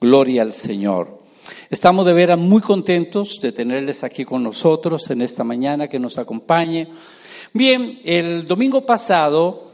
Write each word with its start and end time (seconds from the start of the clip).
Gloria 0.00 0.42
al 0.42 0.52
Señor. 0.52 1.18
Estamos 1.70 2.06
de 2.06 2.12
veras 2.12 2.38
muy 2.38 2.62
contentos 2.62 3.40
de 3.40 3.52
tenerles 3.52 4.04
aquí 4.04 4.24
con 4.24 4.42
nosotros 4.42 5.10
en 5.10 5.22
esta 5.22 5.42
mañana 5.44 5.88
que 5.88 5.98
nos 5.98 6.18
acompañe. 6.18 6.88
Bien, 7.52 8.00
el 8.04 8.46
domingo 8.46 8.86
pasado 8.86 9.72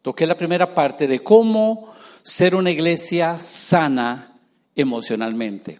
toqué 0.00 0.26
la 0.26 0.36
primera 0.36 0.72
parte 0.72 1.06
de 1.06 1.20
cómo 1.20 1.92
ser 2.22 2.54
una 2.54 2.70
iglesia 2.70 3.38
sana 3.38 4.38
emocionalmente. 4.74 5.78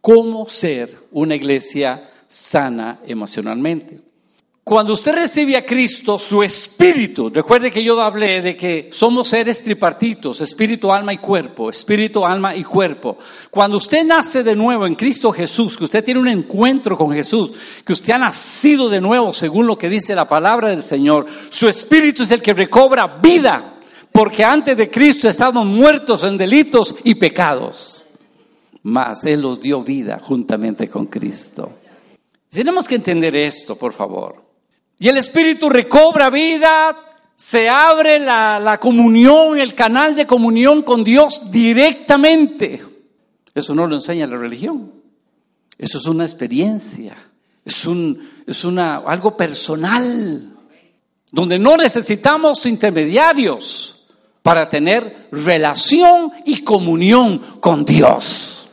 Cómo 0.00 0.46
ser 0.48 0.98
una 1.12 1.34
iglesia 1.34 2.10
sana 2.26 3.00
emocionalmente. 3.06 4.07
Cuando 4.68 4.92
usted 4.92 5.14
recibe 5.14 5.56
a 5.56 5.64
Cristo, 5.64 6.18
su 6.18 6.42
espíritu, 6.42 7.30
recuerde 7.30 7.70
que 7.70 7.82
yo 7.82 7.98
hablé 8.02 8.42
de 8.42 8.54
que 8.54 8.90
somos 8.92 9.28
seres 9.28 9.64
tripartitos, 9.64 10.42
espíritu, 10.42 10.92
alma 10.92 11.14
y 11.14 11.16
cuerpo, 11.16 11.70
espíritu, 11.70 12.22
alma 12.22 12.54
y 12.54 12.64
cuerpo. 12.64 13.16
Cuando 13.50 13.78
usted 13.78 14.04
nace 14.04 14.44
de 14.44 14.54
nuevo 14.54 14.86
en 14.86 14.94
Cristo 14.94 15.32
Jesús, 15.32 15.74
que 15.74 15.84
usted 15.84 16.04
tiene 16.04 16.20
un 16.20 16.28
encuentro 16.28 16.98
con 16.98 17.10
Jesús, 17.12 17.50
que 17.82 17.94
usted 17.94 18.12
ha 18.12 18.18
nacido 18.18 18.90
de 18.90 19.00
nuevo 19.00 19.32
según 19.32 19.66
lo 19.66 19.78
que 19.78 19.88
dice 19.88 20.14
la 20.14 20.28
palabra 20.28 20.68
del 20.68 20.82
Señor, 20.82 21.24
su 21.48 21.66
espíritu 21.66 22.24
es 22.24 22.30
el 22.30 22.42
que 22.42 22.52
recobra 22.52 23.06
vida, 23.22 23.78
porque 24.12 24.44
antes 24.44 24.76
de 24.76 24.90
Cristo 24.90 25.30
estábamos 25.30 25.64
muertos 25.64 26.24
en 26.24 26.36
delitos 26.36 26.94
y 27.04 27.14
pecados, 27.14 28.04
mas 28.82 29.24
Él 29.24 29.40
los 29.40 29.62
dio 29.62 29.82
vida 29.82 30.20
juntamente 30.22 30.90
con 30.90 31.06
Cristo. 31.06 31.70
Tenemos 32.50 32.86
que 32.86 32.96
entender 32.96 33.34
esto, 33.34 33.74
por 33.74 33.94
favor. 33.94 34.47
Y 34.98 35.08
el 35.08 35.16
Espíritu 35.16 35.68
recobra 35.68 36.28
vida, 36.28 36.96
se 37.36 37.68
abre 37.68 38.18
la, 38.18 38.78
comunión, 38.80 39.60
el 39.60 39.74
canal 39.74 40.16
de 40.16 40.26
comunión 40.26 40.82
con 40.82 41.04
Dios 41.04 41.52
directamente. 41.52 42.84
Eso 43.54 43.74
no 43.74 43.86
lo 43.86 43.94
enseña 43.94 44.26
la 44.26 44.36
religión. 44.36 44.92
Eso 45.78 45.98
es 45.98 46.06
una 46.06 46.24
experiencia, 46.24 47.16
es, 47.64 47.86
un, 47.86 48.28
es 48.44 48.64
una, 48.64 48.96
algo 48.96 49.36
personal, 49.36 50.56
donde 51.30 51.58
no 51.60 51.76
necesitamos 51.76 52.66
intermediarios 52.66 54.08
para 54.42 54.68
tener 54.68 55.28
relación 55.30 56.32
y 56.44 56.64
comunión 56.64 57.38
con 57.60 57.84
Dios. 57.84 58.68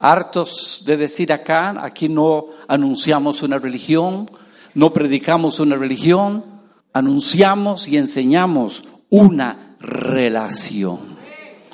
Hartos 0.00 0.82
de 0.84 0.96
decir 0.96 1.32
acá, 1.32 1.76
aquí 1.80 2.08
no 2.08 2.46
anunciamos 2.66 3.44
una 3.44 3.58
religión, 3.58 4.28
no 4.74 4.92
predicamos 4.92 5.60
una 5.60 5.76
religión, 5.76 6.44
anunciamos 6.92 7.88
y 7.88 7.96
enseñamos 7.96 8.84
una 9.10 9.76
relación. 9.80 11.12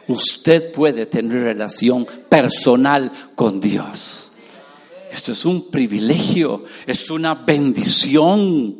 Usted 0.09 0.73
puede 0.73 1.07
tener 1.07 1.43
relación 1.43 2.07
personal 2.29 3.13
con 3.35 3.61
Dios. 3.61 4.33
Esto 5.13 5.33
es 5.33 5.45
un 5.45 5.71
privilegio, 5.71 6.65
es 6.87 7.11
una 7.11 7.35
bendición. 7.35 8.77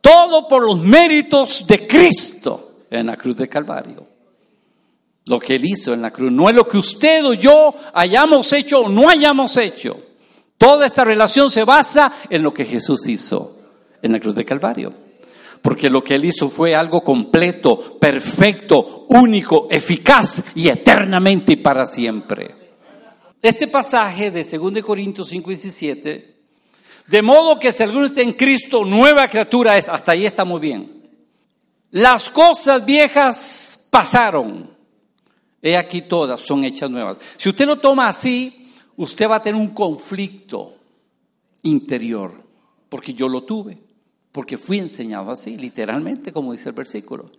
Todo 0.00 0.46
por 0.46 0.64
los 0.64 0.80
méritos 0.80 1.66
de 1.66 1.86
Cristo 1.86 2.80
en 2.90 3.06
la 3.06 3.16
cruz 3.16 3.36
de 3.36 3.48
Calvario. 3.48 4.06
Lo 5.26 5.40
que 5.40 5.54
Él 5.54 5.64
hizo 5.64 5.94
en 5.94 6.02
la 6.02 6.10
cruz. 6.10 6.30
No 6.30 6.50
es 6.50 6.54
lo 6.54 6.68
que 6.68 6.76
usted 6.76 7.24
o 7.24 7.32
yo 7.32 7.74
hayamos 7.94 8.52
hecho 8.52 8.80
o 8.80 8.88
no 8.88 9.08
hayamos 9.08 9.56
hecho. 9.56 9.98
Toda 10.58 10.86
esta 10.86 11.04
relación 11.04 11.50
se 11.50 11.64
basa 11.64 12.12
en 12.30 12.42
lo 12.42 12.54
que 12.54 12.64
Jesús 12.64 13.06
hizo 13.08 13.58
en 14.02 14.12
la 14.12 14.20
cruz 14.20 14.34
de 14.34 14.44
Calvario. 14.44 14.92
Porque 15.62 15.88
lo 15.88 16.04
que 16.04 16.14
Él 16.14 16.26
hizo 16.26 16.48
fue 16.48 16.74
algo 16.74 17.02
completo, 17.02 17.98
perfecto, 17.98 19.06
único, 19.08 19.66
eficaz 19.70 20.44
y 20.54 20.68
eternamente 20.68 21.54
y 21.54 21.56
para 21.56 21.86
siempre. 21.86 22.54
Este 23.40 23.68
pasaje 23.68 24.30
de 24.30 24.44
2 24.44 24.82
Corintios 24.82 25.28
5 25.28 25.50
y 25.50 25.54
17, 25.54 26.36
de 27.06 27.22
modo 27.22 27.58
que 27.58 27.72
si 27.72 27.82
alguno 27.82 28.06
está 28.06 28.20
en 28.20 28.32
Cristo, 28.32 28.84
nueva 28.84 29.28
criatura 29.28 29.76
es, 29.76 29.88
hasta 29.88 30.12
ahí 30.12 30.26
está 30.26 30.44
muy 30.44 30.60
bien. 30.60 31.10
Las 31.90 32.28
cosas 32.28 32.84
viejas 32.84 33.86
pasaron, 33.88 34.70
he 35.62 35.76
aquí 35.76 36.02
todas 36.02 36.40
son 36.40 36.64
hechas 36.64 36.90
nuevas. 36.90 37.18
Si 37.36 37.48
usted 37.48 37.66
lo 37.66 37.78
toma 37.78 38.08
así, 38.08 38.63
usted 38.96 39.28
va 39.28 39.36
a 39.36 39.42
tener 39.42 39.60
un 39.60 39.68
conflicto 39.68 40.74
interior, 41.62 42.32
porque 42.88 43.14
yo 43.14 43.28
lo 43.28 43.44
tuve, 43.44 43.78
porque 44.32 44.56
fui 44.56 44.78
enseñado 44.78 45.30
así, 45.30 45.56
literalmente, 45.56 46.32
como 46.32 46.52
dice 46.52 46.68
el 46.68 46.74
versículo. 46.74 47.30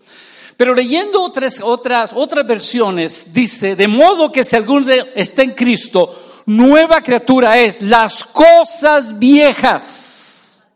Pero 0.57 0.73
leyendo 0.73 1.21
otras, 1.23 1.59
otras, 1.61 2.11
otras 2.13 2.47
versiones, 2.47 3.33
dice, 3.33 3.75
de 3.75 3.87
modo 3.87 4.31
que 4.31 4.43
si 4.43 4.55
alguno 4.55 4.91
está 5.13 5.43
en 5.43 5.51
Cristo, 5.51 6.43
nueva 6.45 7.01
criatura 7.01 7.59
es, 7.59 7.81
las 7.81 8.23
cosas 8.23 9.17
viejas 9.19 10.69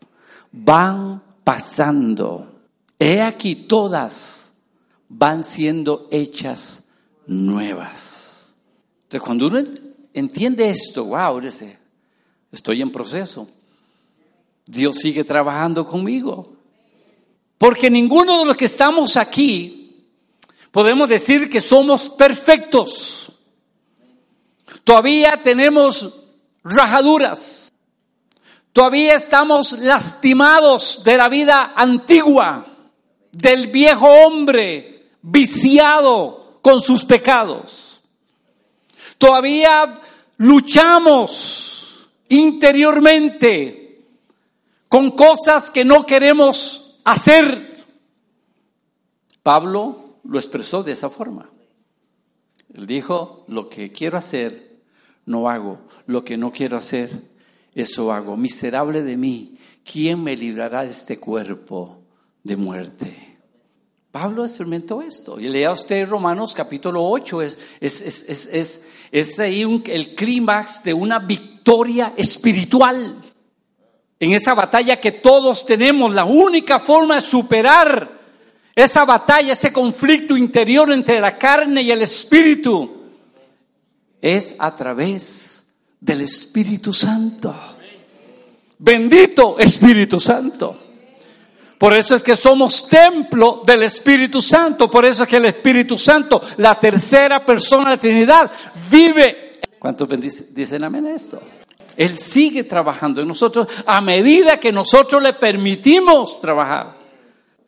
van 0.52 1.24
pasando. 1.44 2.52
He 2.98 3.22
aquí 3.22 3.56
todas 3.56 4.54
van 5.08 5.44
siendo 5.44 6.08
hechas 6.12 6.84
nuevas. 7.26 8.56
Entonces, 9.04 9.26
cuando 9.26 9.48
uno 9.48 9.60
entiende 10.14 10.70
esto, 10.70 11.06
wow, 11.06 11.42
estoy 12.52 12.82
en 12.82 12.92
proceso. 12.92 13.48
Dios 14.66 14.98
sigue 14.98 15.24
trabajando 15.24 15.86
conmigo. 15.86 16.54
Porque 17.58 17.90
ninguno 17.90 18.40
de 18.40 18.46
los 18.46 18.58
que 18.58 18.66
estamos 18.66 19.18
aquí 19.18 20.06
podemos 20.72 21.10
decir 21.10 21.50
que 21.50 21.60
somos 21.60 22.10
perfectos. 22.10 23.32
Todavía 24.84 25.42
tenemos 25.42 26.14
rajaduras. 26.64 27.72
Todavía 28.72 29.16
estamos 29.16 29.74
lastimados 29.80 31.02
de 31.04 31.18
la 31.18 31.28
vida 31.28 31.74
antigua, 31.76 32.66
del 33.32 33.68
viejo 33.68 34.08
hombre 34.08 35.10
viciado 35.22 36.60
con 36.62 36.80
sus 36.82 37.04
pecados. 37.04 37.89
Todavía 39.20 40.02
luchamos 40.38 42.10
interiormente 42.30 44.06
con 44.88 45.12
cosas 45.12 45.70
que 45.70 45.84
no 45.84 46.06
queremos 46.06 46.98
hacer. 47.04 47.86
Pablo 49.44 50.16
lo 50.24 50.40
expresó 50.40 50.84
de 50.84 50.94
esa 50.94 51.10
forma. 51.10 51.50
Él 52.74 52.88
dijo, 52.88 53.44
lo 53.50 53.70
que 53.70 53.92
quiero 53.92 54.18
hacer, 54.18 54.78
no 55.26 55.50
hago. 55.50 55.82
Lo 56.06 56.24
que 56.24 56.38
no 56.38 56.54
quiero 56.54 56.78
hacer, 56.78 57.12
eso 57.76 58.14
hago. 58.14 58.38
Miserable 58.38 59.04
de 59.04 59.18
mí, 59.18 59.58
¿quién 59.84 60.24
me 60.24 60.38
librará 60.38 60.84
de 60.84 60.92
este 60.92 61.20
cuerpo 61.20 62.02
de 62.42 62.56
muerte? 62.56 63.29
Pablo 64.12 64.44
experimentó 64.46 65.02
esto. 65.02 65.40
Y 65.40 65.50
lea 65.50 65.72
usted 65.72 66.08
Romanos 66.08 66.54
capítulo 66.56 67.04
8, 67.04 67.42
es, 67.42 67.60
es, 67.80 68.82
es, 69.12 69.40
ahí 69.40 69.62
el 69.86 70.16
clímax 70.16 70.84
de 70.84 70.94
una 70.94 71.20
victoria 71.20 72.14
espiritual. 72.18 73.24
En 74.20 74.34
esa 74.34 74.54
batalla 74.54 75.00
que 75.00 75.14
todos 75.14 75.66
tenemos, 75.66 76.14
la 76.14 76.26
única 76.26 76.80
forma 76.80 77.16
de 77.16 77.22
superar 77.22 78.20
esa 78.76 79.06
batalla, 79.06 79.54
ese 79.54 79.72
conflicto 79.72 80.36
interior 80.36 80.92
entre 80.92 81.20
la 81.20 81.38
carne 81.38 81.82
y 81.82 81.92
el 81.92 82.02
espíritu, 82.02 83.00
es 84.22 84.56
a 84.58 84.76
través 84.76 85.68
del 86.00 86.22
Espíritu 86.22 86.94
Santo. 86.94 87.54
Bendito 88.78 89.58
Espíritu 89.60 90.20
Santo. 90.20 90.89
Por 91.80 91.94
eso 91.94 92.14
es 92.14 92.24
que 92.24 92.36
somos 92.36 92.86
templo 92.90 93.62
del 93.66 93.84
Espíritu 93.84 94.42
Santo. 94.42 94.92
Por 94.92 95.06
eso 95.06 95.24
es 95.24 95.30
que 95.30 95.38
el 95.38 95.46
Espíritu 95.46 95.98
Santo, 95.98 96.42
la 96.58 96.78
tercera 96.78 97.46
persona 97.46 97.92
de 97.92 97.96
la 97.96 98.02
Trinidad, 98.02 98.52
vive. 98.92 99.62
¿Cuántos 99.80 100.10
dicen 100.54 100.84
amén 100.84 101.06
a 101.06 101.16
esto? 101.16 101.42
Él 101.96 102.20
sigue 102.20 102.66
trabajando 102.66 103.22
en 103.22 103.30
nosotros 103.30 103.66
a 103.86 104.02
medida 104.02 104.58
que 104.58 104.74
nosotros 104.74 105.24
le 105.24 105.34
permitimos 105.34 106.42
trabajar. 106.42 106.98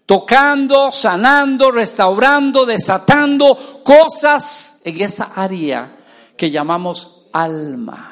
Tocando, 0.05 0.91
sanando, 0.91 1.71
restaurando, 1.71 2.65
desatando 2.65 3.81
cosas 3.81 4.81
en 4.83 4.99
esa 4.99 5.31
área 5.33 5.95
que 6.35 6.51
llamamos 6.51 7.27
alma 7.31 8.10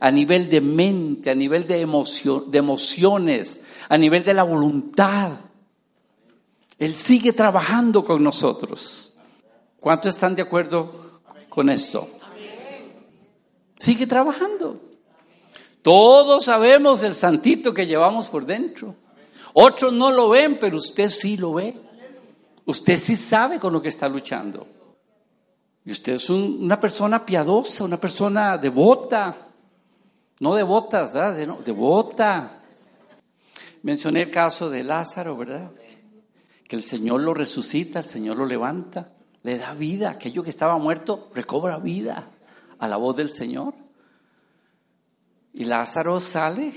a 0.00 0.10
nivel 0.10 0.48
de 0.48 0.60
mente, 0.60 1.30
a 1.30 1.34
nivel 1.34 1.66
de, 1.66 1.80
emoción, 1.80 2.50
de 2.50 2.58
emociones, 2.58 3.60
a 3.88 3.96
nivel 3.96 4.22
de 4.22 4.34
la 4.34 4.42
voluntad. 4.42 5.32
Él 6.78 6.94
sigue 6.94 7.32
trabajando 7.32 8.04
con 8.04 8.22
nosotros. 8.22 9.12
¿Cuántos 9.80 10.14
están 10.14 10.34
de 10.34 10.42
acuerdo 10.42 11.20
con 11.48 11.70
esto? 11.70 12.08
Sigue 13.78 14.06
trabajando. 14.06 14.80
Todos 15.82 16.44
sabemos 16.44 17.02
el 17.02 17.14
santito 17.14 17.72
que 17.72 17.86
llevamos 17.86 18.26
por 18.26 18.44
dentro. 18.44 18.94
Otros 19.52 19.92
no 19.92 20.10
lo 20.10 20.30
ven, 20.30 20.58
pero 20.58 20.78
usted 20.78 21.08
sí 21.08 21.36
lo 21.36 21.54
ve. 21.54 21.74
Usted 22.64 22.96
sí 22.96 23.16
sabe 23.16 23.60
con 23.60 23.72
lo 23.72 23.80
que 23.80 23.88
está 23.88 24.08
luchando. 24.08 24.66
Y 25.84 25.92
usted 25.92 26.14
es 26.14 26.28
una 26.28 26.80
persona 26.80 27.24
piadosa, 27.24 27.84
una 27.84 27.96
persona 27.98 28.58
devota, 28.58 29.45
no 30.40 30.54
devotas, 30.54 31.12
¿verdad? 31.12 31.46
No, 31.46 31.58
devota. 31.64 32.60
Mencioné 33.82 34.22
el 34.22 34.30
caso 34.30 34.68
de 34.68 34.84
Lázaro, 34.84 35.36
¿verdad? 35.36 35.70
Que 36.68 36.76
el 36.76 36.82
Señor 36.82 37.20
lo 37.22 37.32
resucita, 37.32 38.00
el 38.00 38.04
Señor 38.04 38.36
lo 38.36 38.46
levanta, 38.46 39.12
le 39.42 39.56
da 39.58 39.72
vida. 39.72 40.10
Aquello 40.10 40.42
que 40.42 40.50
estaba 40.50 40.76
muerto 40.76 41.30
recobra 41.34 41.78
vida 41.78 42.30
a 42.78 42.88
la 42.88 42.96
voz 42.96 43.16
del 43.16 43.30
Señor. 43.30 43.74
Y 45.54 45.64
Lázaro 45.64 46.20
sale 46.20 46.72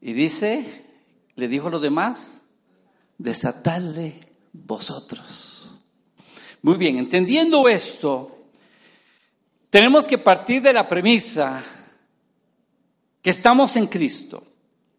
y 0.00 0.12
dice, 0.12 0.84
le 1.36 1.46
dijo 1.46 1.68
a 1.68 1.70
los 1.70 1.82
demás, 1.82 2.42
desatadle 3.18 4.32
vosotros. 4.52 5.80
Muy 6.62 6.76
bien, 6.76 6.98
entendiendo 6.98 7.68
esto, 7.68 8.46
tenemos 9.68 10.08
que 10.08 10.18
partir 10.18 10.60
de 10.60 10.72
la 10.72 10.88
premisa 10.88 11.62
que 13.22 13.30
estamos 13.30 13.76
en 13.76 13.86
Cristo. 13.86 14.44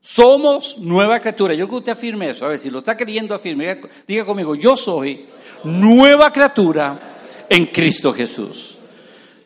Somos 0.01 0.77
nueva 0.79 1.19
criatura. 1.19 1.53
Yo 1.53 1.68
que 1.68 1.75
usted 1.75 1.91
afirme 1.91 2.29
eso. 2.29 2.45
A 2.45 2.50
ver, 2.50 2.59
si 2.59 2.69
lo 2.69 2.79
está 2.79 2.97
queriendo 2.97 3.35
afirmar, 3.35 3.79
diga 4.07 4.25
conmigo, 4.25 4.56
yo 4.56 4.75
soy 4.75 5.25
nueva 5.63 6.31
criatura 6.31 7.18
en 7.47 7.68
Cristo 7.68 8.13
Jesús. 8.13 8.79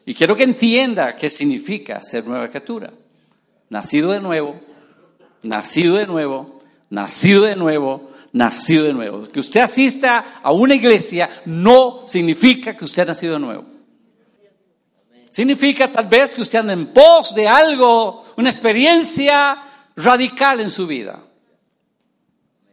Y 0.06 0.14
quiero 0.14 0.36
que 0.36 0.44
entienda 0.44 1.16
qué 1.16 1.30
significa 1.30 2.00
ser 2.00 2.26
nueva 2.26 2.48
criatura. 2.48 2.92
Nacido 3.70 4.12
de 4.12 4.22
nuevo, 4.22 4.62
nacido 5.44 5.96
de 5.96 6.06
nuevo, 6.06 6.62
nacido 6.90 7.44
de 7.44 7.56
nuevo, 7.56 8.12
nacido 8.32 8.86
de 8.86 8.94
nuevo. 8.94 9.28
Que 9.28 9.40
usted 9.40 9.62
asista 9.62 10.40
a 10.42 10.52
una 10.52 10.76
iglesia 10.76 11.30
no 11.46 12.04
significa 12.08 12.78
que 12.78 12.86
usted 12.86 13.04
ha 13.04 13.08
nacido 13.08 13.34
de 13.34 13.40
nuevo. 13.40 13.75
Significa 15.36 15.92
tal 15.92 16.08
vez 16.08 16.34
que 16.34 16.44
usted 16.44 16.60
anda 16.60 16.72
en 16.72 16.94
pos 16.94 17.36
de 17.36 17.46
algo, 17.46 18.24
una 18.38 18.50
experiencia 18.50 19.62
radical 19.98 20.62
en 20.62 20.72
su 20.72 20.88
vida. 20.88 21.22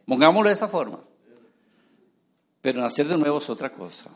Pongámoslo 0.06 0.48
de 0.48 0.54
esa 0.54 0.68
forma. 0.68 1.00
Pero 2.60 2.80
nacer 2.80 3.08
de 3.08 3.18
nuevo 3.18 3.38
es 3.38 3.50
otra 3.50 3.72
cosa. 3.72 4.10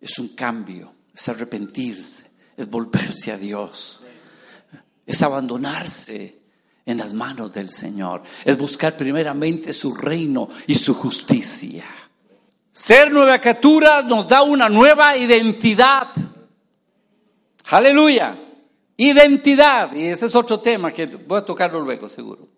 Es 0.00 0.18
un 0.18 0.28
cambio 0.28 0.94
es 1.14 1.28
arrepentirse, 1.28 2.30
es 2.56 2.70
volverse 2.70 3.32
a 3.32 3.36
Dios, 3.36 4.00
es 5.04 5.22
abandonarse 5.22 6.40
en 6.86 6.98
las 6.98 7.12
manos 7.12 7.52
del 7.52 7.70
Señor, 7.70 8.22
es 8.44 8.56
buscar 8.56 8.96
primeramente 8.96 9.72
su 9.72 9.94
reino 9.94 10.48
y 10.66 10.74
su 10.74 10.94
justicia. 10.94 11.84
Ser 12.70 13.12
nueva 13.12 13.38
criatura 13.38 14.02
nos 14.02 14.26
da 14.26 14.42
una 14.42 14.68
nueva 14.68 15.16
identidad. 15.16 16.08
Aleluya. 17.72 18.38
Identidad. 18.96 19.94
Y 19.94 20.06
ese 20.06 20.26
es 20.26 20.36
otro 20.36 20.60
tema 20.60 20.90
que 20.90 21.06
voy 21.06 21.38
a 21.38 21.44
tocarlo 21.44 21.80
luego, 21.80 22.08
seguro. 22.08 22.48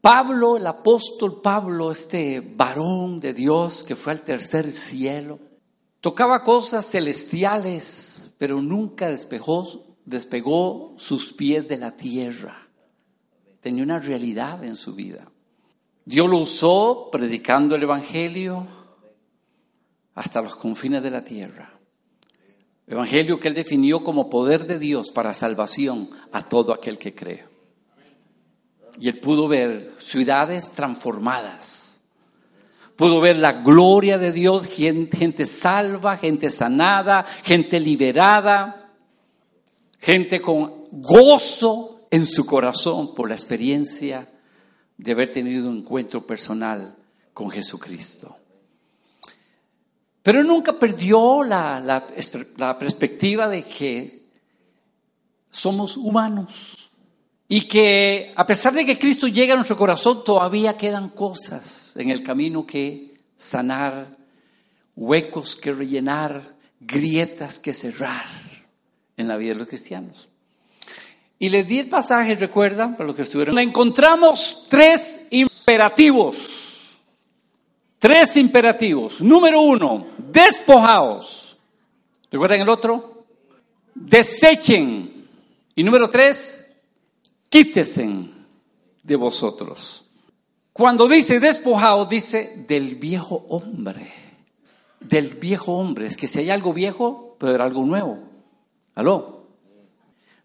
Pablo, 0.00 0.56
el 0.56 0.66
apóstol 0.66 1.40
Pablo, 1.42 1.90
este 1.90 2.40
varón 2.40 3.20
de 3.20 3.34
Dios 3.34 3.84
que 3.84 3.96
fue 3.96 4.12
al 4.12 4.22
tercer 4.22 4.72
cielo, 4.72 5.38
Tocaba 6.00 6.42
cosas 6.42 6.90
celestiales, 6.90 8.32
pero 8.38 8.62
nunca 8.62 9.08
despegó 9.08 10.94
sus 10.96 11.32
pies 11.34 11.68
de 11.68 11.76
la 11.76 11.94
tierra. 11.94 12.68
Tenía 13.60 13.82
una 13.82 13.98
realidad 13.98 14.64
en 14.64 14.76
su 14.76 14.94
vida. 14.94 15.30
Dios 16.06 16.28
lo 16.28 16.38
usó 16.38 17.10
predicando 17.12 17.76
el 17.76 17.82
Evangelio 17.82 18.66
hasta 20.14 20.40
los 20.40 20.56
confines 20.56 21.02
de 21.02 21.10
la 21.10 21.22
tierra. 21.22 21.70
Evangelio 22.90 23.38
que 23.38 23.48
él 23.48 23.54
definió 23.54 24.02
como 24.02 24.28
poder 24.28 24.66
de 24.66 24.78
Dios 24.78 25.12
para 25.12 25.32
salvación 25.32 26.10
a 26.32 26.42
todo 26.42 26.72
aquel 26.72 26.98
que 26.98 27.14
cree. 27.14 27.44
Y 28.98 29.08
él 29.08 29.18
pudo 29.20 29.48
ver 29.48 29.92
ciudades 29.98 30.72
transformadas 30.72 31.90
Pudo 33.00 33.18
ver 33.22 33.38
la 33.38 33.62
gloria 33.62 34.18
de 34.18 34.30
Dios, 34.30 34.66
gente, 34.66 35.46
salva, 35.46 36.18
gente 36.18 36.50
sanada, 36.50 37.24
gente 37.44 37.80
liberada, 37.80 38.90
gente 39.98 40.38
con 40.38 40.84
gozo 40.92 42.02
en 42.10 42.26
su 42.26 42.44
corazón 42.44 43.14
por 43.14 43.30
la 43.30 43.34
experiencia 43.34 44.28
de 44.98 45.12
haber 45.12 45.32
tenido 45.32 45.70
un 45.70 45.78
encuentro 45.78 46.26
personal 46.26 46.94
con 47.32 47.48
Jesucristo. 47.48 48.36
Pero 50.22 50.44
nunca 50.44 50.78
perdió 50.78 51.42
la, 51.42 51.80
la, 51.80 52.78
perspectiva 52.78 53.48
de 53.48 53.62
que 53.62 54.22
somos 55.50 55.96
humanos 55.96 56.90
y 57.48 57.62
que 57.62 58.32
a 58.36 58.46
pesar 58.46 58.74
de 58.74 58.84
que 58.84 58.98
Cristo 58.98 59.26
llega 59.28 59.54
a 59.54 59.56
nuestro 59.56 59.76
corazón, 59.76 60.22
todavía 60.24 60.76
quedan 60.76 61.10
cosas 61.10 61.96
en 61.96 62.10
el 62.10 62.22
camino 62.22 62.66
que 62.66 63.14
sanar, 63.36 64.16
huecos 64.94 65.56
que 65.56 65.72
rellenar, 65.72 66.42
grietas 66.78 67.58
que 67.58 67.72
cerrar 67.72 68.26
en 69.16 69.26
la 69.26 69.36
vida 69.36 69.54
de 69.54 69.60
los 69.60 69.68
cristianos. 69.68 70.28
Y 71.38 71.48
les 71.48 71.66
di 71.66 71.78
el 71.78 71.88
pasaje, 71.88 72.34
recuerdan, 72.34 72.96
para 72.96 73.06
los 73.06 73.16
que 73.16 73.22
estuvieron. 73.22 73.58
Encontramos 73.58 74.66
tres 74.68 75.22
imperativos. 75.30 76.49
Tres 78.00 78.34
imperativos. 78.38 79.20
Número 79.20 79.60
uno, 79.60 80.06
despojaos. 80.16 81.58
¿Recuerdan 82.30 82.62
el 82.62 82.68
otro? 82.70 83.26
Desechen. 83.94 85.28
Y 85.74 85.84
número 85.84 86.08
tres, 86.08 86.66
quítesen 87.50 88.46
de 89.02 89.16
vosotros. 89.16 90.02
Cuando 90.72 91.06
dice 91.06 91.40
despojado, 91.40 92.06
dice 92.06 92.64
del 92.66 92.94
viejo 92.94 93.44
hombre. 93.50 94.10
Del 94.98 95.34
viejo 95.34 95.74
hombre. 95.74 96.06
Es 96.06 96.16
que 96.16 96.26
si 96.26 96.38
hay 96.38 96.48
algo 96.48 96.72
viejo, 96.72 97.36
puede 97.38 97.50
haber 97.52 97.66
algo 97.66 97.84
nuevo. 97.84 98.18
¿Aló? 98.94 99.39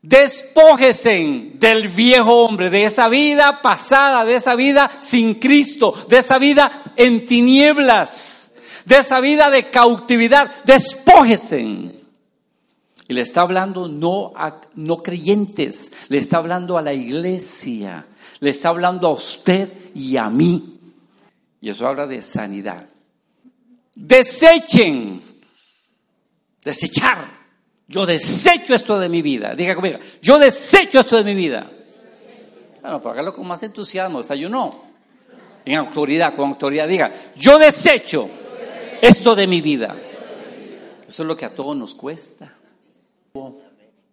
Despójesen 0.05 1.57
del 1.57 1.87
viejo 1.87 2.45
hombre, 2.45 2.69
de 2.69 2.83
esa 2.83 3.09
vida 3.09 3.63
pasada, 3.63 4.23
de 4.23 4.35
esa 4.35 4.53
vida 4.53 4.91
sin 4.99 5.33
Cristo, 5.33 5.95
de 6.07 6.19
esa 6.19 6.37
vida 6.37 6.71
en 6.95 7.25
tinieblas, 7.25 8.53
de 8.85 8.97
esa 8.97 9.19
vida 9.19 9.49
de 9.49 9.71
cautividad. 9.71 10.63
Despójesen. 10.63 12.03
Y 13.07 13.13
le 13.15 13.21
está 13.21 13.41
hablando 13.41 13.87
no 13.87 14.31
a 14.35 14.61
no 14.75 14.97
creyentes, 14.97 15.91
le 16.09 16.19
está 16.19 16.37
hablando 16.37 16.77
a 16.77 16.83
la 16.83 16.93
iglesia, 16.93 18.05
le 18.41 18.51
está 18.51 18.69
hablando 18.69 19.07
a 19.07 19.13
usted 19.13 19.73
y 19.95 20.17
a 20.17 20.29
mí. 20.29 20.79
Y 21.61 21.69
eso 21.69 21.87
habla 21.87 22.05
de 22.05 22.21
sanidad. 22.21 22.87
Desechen, 23.95 25.23
desechar. 26.63 27.34
Yo 27.87 28.05
desecho 28.05 28.73
esto 28.73 28.99
de 28.99 29.09
mi 29.09 29.21
vida. 29.21 29.53
Diga 29.55 29.75
conmigo, 29.75 29.99
yo 30.21 30.39
desecho 30.39 30.99
esto 30.99 31.17
de 31.17 31.23
mi 31.23 31.35
vida. 31.35 31.69
Bueno, 32.81 32.99
pero 32.99 33.11
hágalo 33.11 33.33
con 33.33 33.47
más 33.47 33.61
entusiasmo, 33.63 34.19
desayunó. 34.19 34.83
En 35.63 35.75
autoridad, 35.75 36.35
con 36.35 36.49
autoridad. 36.49 36.87
Diga, 36.87 37.11
yo 37.35 37.57
desecho 37.57 38.29
esto 39.01 39.35
de 39.35 39.47
mi 39.47 39.61
vida. 39.61 39.95
Eso 41.07 41.23
es 41.23 41.27
lo 41.27 41.37
que 41.37 41.45
a 41.45 41.53
todos 41.53 41.75
nos 41.75 41.93
cuesta 41.95 42.53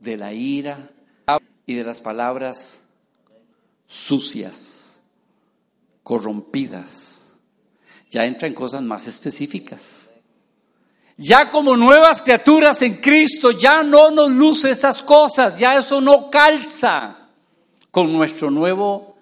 de 0.00 0.16
la 0.16 0.32
ira 0.32 0.90
y 1.66 1.74
de 1.74 1.84
las 1.84 2.00
palabras 2.00 2.82
sucias, 3.86 5.02
corrompidas. 6.02 7.32
Ya 8.10 8.26
entra 8.26 8.48
en 8.48 8.54
cosas 8.54 8.82
más 8.82 9.06
específicas. 9.06 10.11
Ya 11.22 11.50
como 11.50 11.76
nuevas 11.76 12.20
criaturas 12.20 12.82
en 12.82 12.96
Cristo, 12.96 13.52
ya 13.52 13.84
no 13.84 14.10
nos 14.10 14.28
luce 14.28 14.72
esas 14.72 15.04
cosas, 15.04 15.56
ya 15.56 15.76
eso 15.76 16.00
no 16.00 16.28
calza 16.28 17.28
con 17.92 18.12
nuestro 18.12 18.50
nuevo 18.50 19.14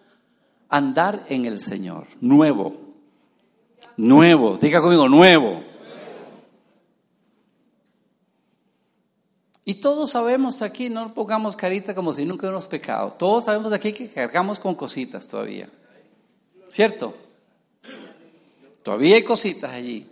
andar 0.71 1.27
en 1.29 1.45
el 1.45 1.61
Señor. 1.61 2.07
Nuevo. 2.23 2.75
Nuevo. 3.99 4.57
Diga 4.57 4.81
conmigo, 4.81 5.11
nuevo. 5.11 5.63
Y 9.67 9.75
todos 9.75 10.11
sabemos 10.11 10.63
aquí, 10.63 10.89
no 10.89 11.13
pongamos 11.13 11.55
carita 11.55 11.95
como 11.95 12.15
si 12.15 12.25
nunca 12.25 12.47
hubiéramos 12.47 12.67
pecado. 12.67 13.15
Todos 13.19 13.45
sabemos 13.45 13.75
aquí 13.75 13.93
que 13.93 14.09
cargamos 14.09 14.59
con 14.59 14.75
cositas 14.75 15.29
todavía. 15.29 15.69
¿Cierto? 16.71 17.13
Todavía 18.83 19.17
hay 19.17 19.23
cositas 19.23 19.71
allí. 19.71 20.09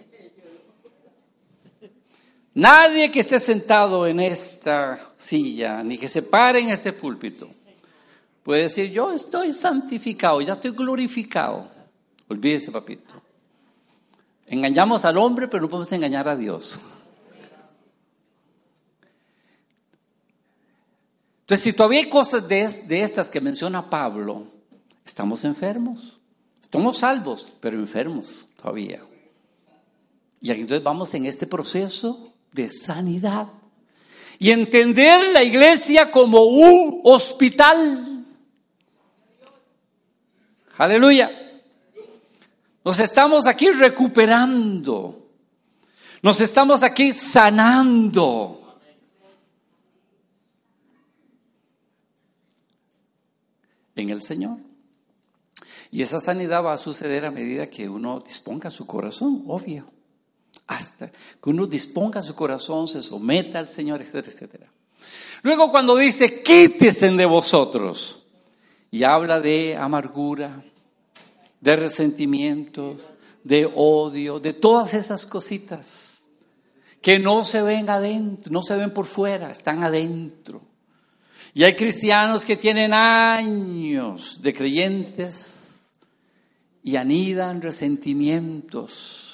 Nadie 2.58 3.08
que 3.12 3.20
esté 3.20 3.38
sentado 3.38 4.04
en 4.04 4.18
esta 4.18 5.12
silla, 5.16 5.80
ni 5.84 5.96
que 5.96 6.08
se 6.08 6.22
pare 6.22 6.58
en 6.58 6.70
este 6.70 6.92
púlpito, 6.92 7.48
puede 8.42 8.62
decir, 8.62 8.90
yo 8.90 9.12
estoy 9.12 9.52
santificado, 9.52 10.40
ya 10.40 10.54
estoy 10.54 10.72
glorificado. 10.72 11.68
Olvídese, 12.26 12.72
papito. 12.72 13.14
Engañamos 14.48 15.04
al 15.04 15.18
hombre, 15.18 15.46
pero 15.46 15.62
no 15.62 15.68
podemos 15.68 15.92
engañar 15.92 16.28
a 16.28 16.34
Dios. 16.34 16.80
Entonces, 21.42 21.62
si 21.62 21.72
todavía 21.74 22.00
hay 22.00 22.08
cosas 22.08 22.48
de, 22.48 22.68
de 22.88 23.02
estas 23.02 23.30
que 23.30 23.40
menciona 23.40 23.88
Pablo, 23.88 24.48
estamos 25.06 25.44
enfermos. 25.44 26.18
Estamos 26.60 26.98
salvos, 26.98 27.52
pero 27.60 27.78
enfermos 27.78 28.48
todavía. 28.56 29.00
Y 30.40 30.50
aquí 30.50 30.62
entonces 30.62 30.82
vamos 30.82 31.14
en 31.14 31.24
este 31.24 31.46
proceso 31.46 32.34
de 32.52 32.68
sanidad. 32.68 33.48
Y 34.38 34.50
entender 34.50 35.32
la 35.32 35.42
iglesia 35.42 36.10
como 36.10 36.44
un 36.44 37.00
hospital. 37.04 38.24
Aleluya. 40.76 41.30
Nos 42.84 43.00
estamos 43.00 43.46
aquí 43.46 43.70
recuperando. 43.70 45.28
Nos 46.22 46.40
estamos 46.40 46.82
aquí 46.82 47.12
sanando. 47.12 48.78
En 53.96 54.08
el 54.10 54.22
Señor. 54.22 54.58
Y 55.90 56.02
esa 56.02 56.20
sanidad 56.20 56.62
va 56.62 56.74
a 56.74 56.78
suceder 56.78 57.24
a 57.24 57.30
medida 57.30 57.68
que 57.68 57.88
uno 57.88 58.20
disponga 58.20 58.70
su 58.70 58.86
corazón, 58.86 59.44
obvio. 59.48 59.97
Hasta 60.68 61.10
que 61.10 61.50
uno 61.50 61.66
disponga 61.66 62.22
su 62.22 62.34
corazón, 62.34 62.86
se 62.86 63.02
someta 63.02 63.58
al 63.58 63.68
Señor, 63.68 64.00
etcétera, 64.00 64.32
etcétera. 64.32 64.72
Luego 65.42 65.70
cuando 65.70 65.96
dice, 65.96 66.42
quítesen 66.42 67.16
de 67.16 67.26
vosotros, 67.26 68.26
y 68.90 69.02
habla 69.02 69.40
de 69.40 69.76
amargura, 69.76 70.62
de 71.60 71.76
resentimientos, 71.76 73.02
de 73.44 73.70
odio, 73.74 74.40
de 74.40 74.52
todas 74.52 74.94
esas 74.94 75.26
cositas 75.26 76.26
que 77.00 77.18
no 77.18 77.44
se 77.44 77.62
ven 77.62 77.88
adentro, 77.88 78.52
no 78.52 78.62
se 78.62 78.76
ven 78.76 78.92
por 78.92 79.06
fuera, 79.06 79.50
están 79.50 79.82
adentro. 79.82 80.62
Y 81.54 81.64
hay 81.64 81.74
cristianos 81.74 82.44
que 82.44 82.56
tienen 82.56 82.92
años 82.92 84.40
de 84.42 84.52
creyentes 84.52 85.94
y 86.82 86.96
anidan 86.96 87.62
resentimientos, 87.62 89.27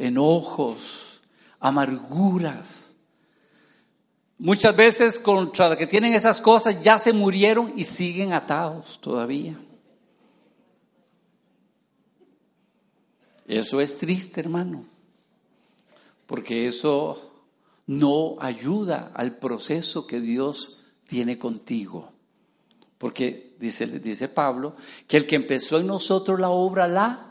enojos, 0.00 1.20
amarguras. 1.60 2.96
Muchas 4.38 4.74
veces 4.74 5.18
contra 5.18 5.68
los 5.68 5.76
que 5.78 5.86
tienen 5.86 6.14
esas 6.14 6.40
cosas 6.40 6.80
ya 6.80 6.98
se 6.98 7.12
murieron 7.12 7.74
y 7.76 7.84
siguen 7.84 8.32
atados 8.32 8.98
todavía. 9.00 9.60
Eso 13.46 13.80
es 13.80 13.98
triste, 13.98 14.40
hermano, 14.40 14.84
porque 16.26 16.66
eso 16.66 17.32
no 17.86 18.36
ayuda 18.40 19.10
al 19.14 19.36
proceso 19.38 20.06
que 20.06 20.20
Dios 20.20 20.84
tiene 21.06 21.38
contigo. 21.38 22.12
Porque 22.96 23.56
dice, 23.58 23.86
dice 23.86 24.28
Pablo 24.28 24.74
que 25.08 25.16
el 25.16 25.26
que 25.26 25.36
empezó 25.36 25.78
en 25.78 25.88
nosotros 25.88 26.38
la 26.38 26.50
obra 26.50 26.86
la 26.86 27.29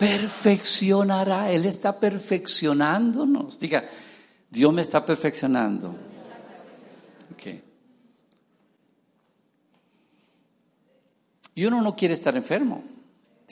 perfeccionará. 0.00 1.52
Él 1.52 1.66
está 1.66 2.00
perfeccionándonos. 2.00 3.58
Diga, 3.58 3.84
Dios 4.48 4.72
me 4.72 4.80
está 4.80 5.04
perfeccionando. 5.04 5.94
Okay. 7.34 7.62
Y 11.54 11.64
uno 11.66 11.82
no 11.82 11.94
quiere 11.94 12.14
estar 12.14 12.34
enfermo. 12.34 12.82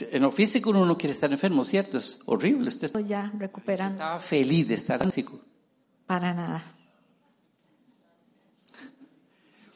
En 0.00 0.23
lo 0.23 0.31
físico 0.31 0.71
uno 0.71 0.87
no 0.87 0.97
quiere 0.97 1.12
estar 1.12 1.31
enfermo, 1.31 1.64
¿cierto? 1.64 1.99
Es 1.99 2.19
horrible. 2.25 2.69
Usted 2.69 2.90
ya 3.05 3.31
recuperando. 3.37 3.97
Estaba 3.97 4.19
feliz 4.19 4.69
de 4.69 4.75
estar 4.75 5.05
físico. 5.05 5.40
Para 6.07 6.33
nada. 6.33 6.64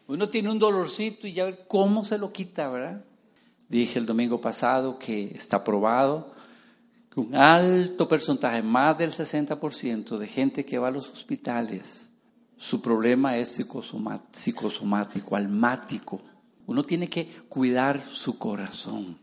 Uno 0.07 0.29
tiene 0.31 0.51
un 0.51 0.59
dolorcito 0.59 1.27
y 1.27 1.35
ya 1.35 1.45
ver 1.45 1.65
cómo 1.69 2.05
se 2.05 2.17
lo 2.17 2.33
quita, 2.33 2.71
¿verdad? 2.71 3.05
Dije 3.69 3.99
el 3.99 4.07
domingo 4.07 4.41
pasado 4.41 4.99
que 4.99 5.35
está 5.35 5.63
probado 5.63 6.32
un 7.17 7.35
alto 7.35 8.09
porcentaje, 8.09 8.63
más 8.63 8.97
del 8.97 9.11
60% 9.11 10.17
de 10.17 10.27
gente 10.27 10.65
que 10.65 10.79
va 10.79 10.89
a 10.89 10.93
los 10.93 11.11
hospitales, 11.11 12.11
su 12.57 12.81
problema 12.81 13.37
es 13.37 13.61
psicosomático, 14.33 15.37
almático. 15.37 16.21
Uno 16.67 16.85
tiene 16.85 17.09
que 17.09 17.29
cuidar 17.49 18.01
su 18.01 18.39
corazón. 18.39 19.19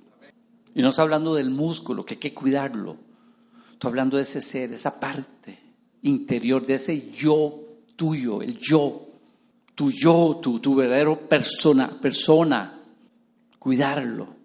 Y 0.76 0.82
no 0.82 0.90
está 0.90 1.02
hablando 1.02 1.34
del 1.34 1.50
músculo, 1.50 2.04
que 2.06 2.16
hay 2.16 2.20
que 2.20 2.34
cuidarlo. 2.34 2.98
Estoy 3.72 3.90
hablando 3.90 4.18
de 4.18 4.24
ese 4.24 4.42
ser, 4.42 4.74
esa 4.74 5.00
parte 5.00 5.58
interior, 6.02 6.66
de 6.66 6.76
ese 6.76 7.10
yo 7.12 7.64
tuyo, 7.96 8.42
el 8.42 8.58
yo, 8.58 9.08
tu 9.74 9.90
yo, 9.90 10.40
tu, 10.42 10.60
tu 10.60 10.76
verdadero 10.76 11.28
persona, 11.28 11.90
persona. 12.00 12.82
Cuidarlo. 13.58 14.39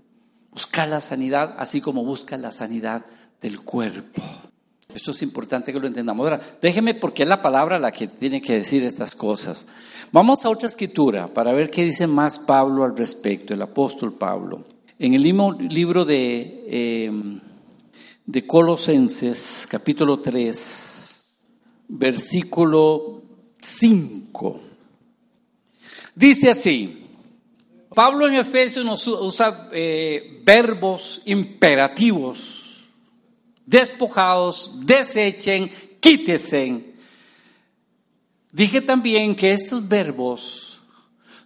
Buscar 0.54 0.88
la 0.88 1.00
sanidad, 1.00 1.54
así 1.58 1.80
como 1.80 2.04
busca 2.04 2.38
la 2.38 2.52
sanidad 2.52 3.04
del 3.40 3.60
cuerpo. 3.60 4.22
Esto 4.94 5.10
es 5.10 5.22
importante 5.22 5.72
que 5.72 5.80
lo 5.80 5.88
entendamos. 5.88 6.24
Ahora, 6.24 6.40
déjeme 6.62 6.94
porque 6.94 7.24
es 7.24 7.28
la 7.28 7.42
palabra 7.42 7.80
la 7.80 7.90
que 7.90 8.06
tiene 8.06 8.40
que 8.40 8.54
decir 8.54 8.84
estas 8.84 9.16
cosas. 9.16 9.66
Vamos 10.12 10.44
a 10.44 10.50
otra 10.50 10.68
escritura 10.68 11.26
para 11.26 11.52
ver 11.52 11.68
qué 11.68 11.84
dice 11.84 12.06
más 12.06 12.38
Pablo 12.38 12.84
al 12.84 12.96
respecto, 12.96 13.52
el 13.52 13.62
apóstol 13.62 14.12
Pablo. 14.12 14.64
En 14.96 15.12
el 15.14 15.22
libro 15.22 16.04
de, 16.04 16.64
eh, 16.68 17.12
de 18.24 18.46
Colosenses, 18.46 19.66
capítulo 19.68 20.20
3, 20.20 21.24
versículo 21.88 23.22
5, 23.60 24.60
dice 26.14 26.50
así, 26.50 27.03
Pablo 27.94 28.26
en 28.26 28.34
Efesios 28.34 28.84
nos 28.84 29.06
usa 29.06 29.68
eh, 29.72 30.40
verbos 30.44 31.22
imperativos, 31.24 32.84
despojados, 33.64 34.72
desechen, 34.84 35.70
quítesen. 36.00 36.94
Dije 38.52 38.80
también 38.80 39.34
que 39.34 39.52
estos 39.52 39.86
verbos 39.88 40.80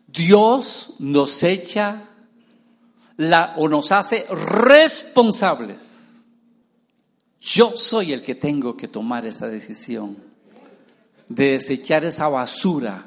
Dios 0.06 0.94
nos 0.98 1.42
echa 1.42 2.08
o 3.56 3.68
nos 3.68 3.92
hace 3.92 4.26
responsables. 4.30 6.26
Yo 7.40 7.76
soy 7.76 8.12
el 8.12 8.22
que 8.22 8.34
tengo 8.34 8.76
que 8.76 8.88
tomar 8.88 9.26
esa 9.26 9.48
decisión 9.48 10.16
de 11.28 11.52
desechar 11.52 12.04
esa 12.04 12.28
basura 12.28 13.06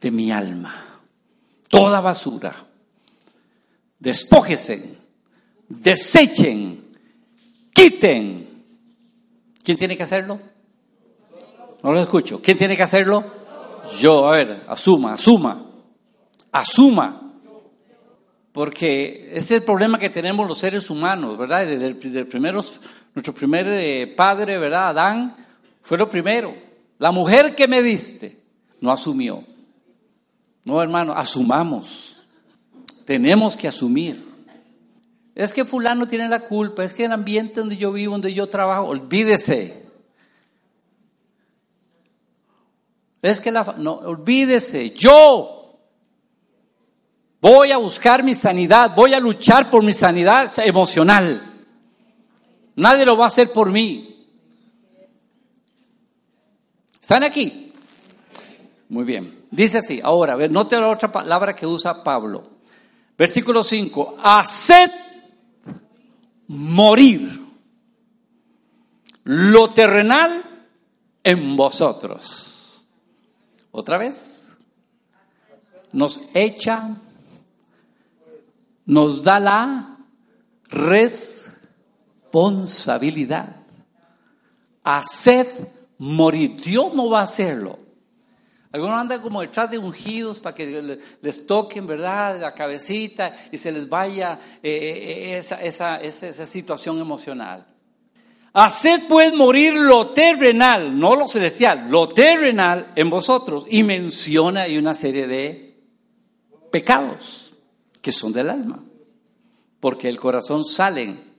de 0.00 0.10
mi 0.10 0.30
alma. 0.30 0.93
Toda 1.78 2.00
basura. 2.00 2.66
Despójese, 3.98 4.96
desechen, 5.68 6.92
quiten. 7.72 8.64
¿Quién 9.62 9.76
tiene 9.78 9.96
que 9.96 10.02
hacerlo? 10.02 10.38
No 11.82 11.92
lo 11.92 12.00
escucho. 12.00 12.40
¿Quién 12.42 12.58
tiene 12.58 12.76
que 12.76 12.82
hacerlo? 12.82 13.24
Yo, 13.98 14.26
a 14.26 14.32
ver, 14.32 14.64
asuma, 14.68 15.14
asuma, 15.14 15.66
asuma 16.52 17.24
porque 18.54 19.30
ese 19.32 19.38
es 19.38 19.50
el 19.50 19.62
problema 19.64 19.98
que 19.98 20.10
tenemos 20.10 20.46
los 20.46 20.58
seres 20.58 20.88
humanos, 20.88 21.36
¿verdad? 21.36 21.66
Desde 21.66 21.86
el, 21.86 22.54
nuestro 23.12 23.34
primer 23.34 23.66
eh, 23.66 24.14
padre, 24.16 24.58
¿verdad? 24.58 24.90
Adán 24.90 25.34
fue 25.82 25.98
lo 25.98 26.08
primero. 26.08 26.54
La 26.98 27.10
mujer 27.10 27.56
que 27.56 27.66
me 27.66 27.82
diste 27.82 28.38
no 28.80 28.92
asumió. 28.92 29.42
No, 30.64 30.82
hermano, 30.82 31.12
asumamos. 31.12 32.16
Tenemos 33.04 33.56
que 33.56 33.68
asumir. 33.68 34.24
Es 35.34 35.52
que 35.52 35.64
fulano 35.64 36.06
tiene 36.06 36.28
la 36.28 36.40
culpa, 36.40 36.84
es 36.84 36.94
que 36.94 37.04
el 37.04 37.12
ambiente 37.12 37.60
donde 37.60 37.76
yo 37.76 37.92
vivo, 37.92 38.12
donde 38.12 38.32
yo 38.32 38.48
trabajo, 38.48 38.86
olvídese. 38.86 39.84
Es 43.20 43.40
que 43.40 43.50
la... 43.50 43.74
No, 43.78 43.94
olvídese. 43.94 44.90
Yo 44.90 45.54
Voy 47.44 47.72
a 47.72 47.76
buscar 47.76 48.22
mi 48.22 48.34
sanidad, 48.34 48.94
voy 48.96 49.12
a 49.12 49.20
luchar 49.20 49.68
por 49.68 49.84
mi 49.84 49.92
sanidad 49.92 50.50
emocional. 50.64 51.66
Nadie 52.74 53.04
lo 53.04 53.18
va 53.18 53.26
a 53.26 53.28
hacer 53.28 53.52
por 53.52 53.70
mí. 53.70 54.26
¿Están 56.98 57.22
aquí? 57.22 57.70
Muy 58.88 59.04
bien. 59.04 59.43
Dice 59.54 59.78
así, 59.78 60.00
ahora, 60.02 60.36
note 60.48 60.80
la 60.80 60.90
otra 60.90 61.12
palabra 61.12 61.54
que 61.54 61.66
usa 61.66 62.02
Pablo. 62.02 62.42
Versículo 63.16 63.62
5, 63.62 64.16
haced 64.20 64.90
morir 66.48 67.40
lo 69.22 69.68
terrenal 69.68 70.42
en 71.22 71.56
vosotros. 71.56 72.84
Otra 73.70 73.96
vez, 73.96 74.58
nos 75.92 76.20
echa 76.34 76.96
nos 78.86 79.22
da 79.22 79.38
la 79.38 79.98
responsabilidad. 80.68 83.54
Haced 84.82 85.68
morir. 85.98 86.60
Dios 86.60 86.92
no 86.92 87.08
va 87.08 87.20
a 87.20 87.24
hacerlo. 87.24 87.83
Algunos 88.74 89.00
andan 89.00 89.22
como 89.22 89.40
detrás 89.40 89.70
de 89.70 89.78
ungidos 89.78 90.40
para 90.40 90.52
que 90.56 90.66
le- 90.66 90.98
les 91.22 91.46
toquen, 91.46 91.86
¿verdad? 91.86 92.40
La 92.40 92.52
cabecita 92.52 93.32
y 93.52 93.56
se 93.56 93.70
les 93.70 93.88
vaya 93.88 94.36
eh, 94.60 95.36
eh, 95.36 95.36
esa 95.38 96.44
situación 96.44 96.98
emocional. 96.98 97.64
Haced 98.52 99.02
pues 99.08 99.32
morir 99.32 99.74
lo 99.74 100.08
terrenal, 100.08 100.98
no 100.98 101.14
lo 101.14 101.28
celestial, 101.28 101.86
lo 101.88 102.08
terrenal 102.08 102.90
en 102.96 103.10
vosotros. 103.10 103.64
Y 103.70 103.84
menciona 103.84 104.62
ahí 104.62 104.76
una 104.76 104.94
serie 104.94 105.28
de 105.28 105.76
pecados 106.72 107.52
que 108.02 108.10
son 108.10 108.32
del 108.32 108.50
alma, 108.50 108.82
porque 109.78 110.08
el 110.08 110.18
corazón 110.18 110.64
salen. 110.64 111.32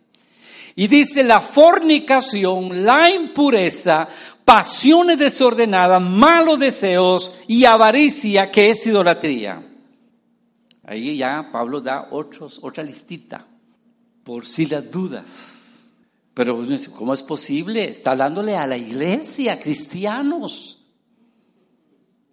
Y 0.78 0.88
dice 0.88 1.24
la 1.24 1.40
fornicación, 1.40 2.86
la 2.86 3.10
impureza, 3.10 4.08
pasiones 4.46 5.18
desordenadas, 5.18 6.02
malos 6.02 6.60
deseos 6.60 7.34
y 7.48 7.66
avaricia, 7.66 8.52
que 8.52 8.70
es 8.70 8.86
idolatría. 8.86 9.68
Ahí 10.84 11.18
ya 11.18 11.50
Pablo 11.52 11.82
da 11.82 12.10
otros, 12.12 12.60
otra 12.62 12.84
listita, 12.84 13.46
por 14.24 14.46
si 14.46 14.68
las 14.68 14.90
dudas. 14.90 15.88
Pero 16.36 16.62
dice, 16.64 16.92
¿cómo 16.92 17.14
es 17.14 17.24
posible? 17.24 17.90
Está 17.90 18.12
hablándole 18.12 18.56
a 18.56 18.68
la 18.68 18.78
iglesia, 18.78 19.60
cristianos. 19.60 20.86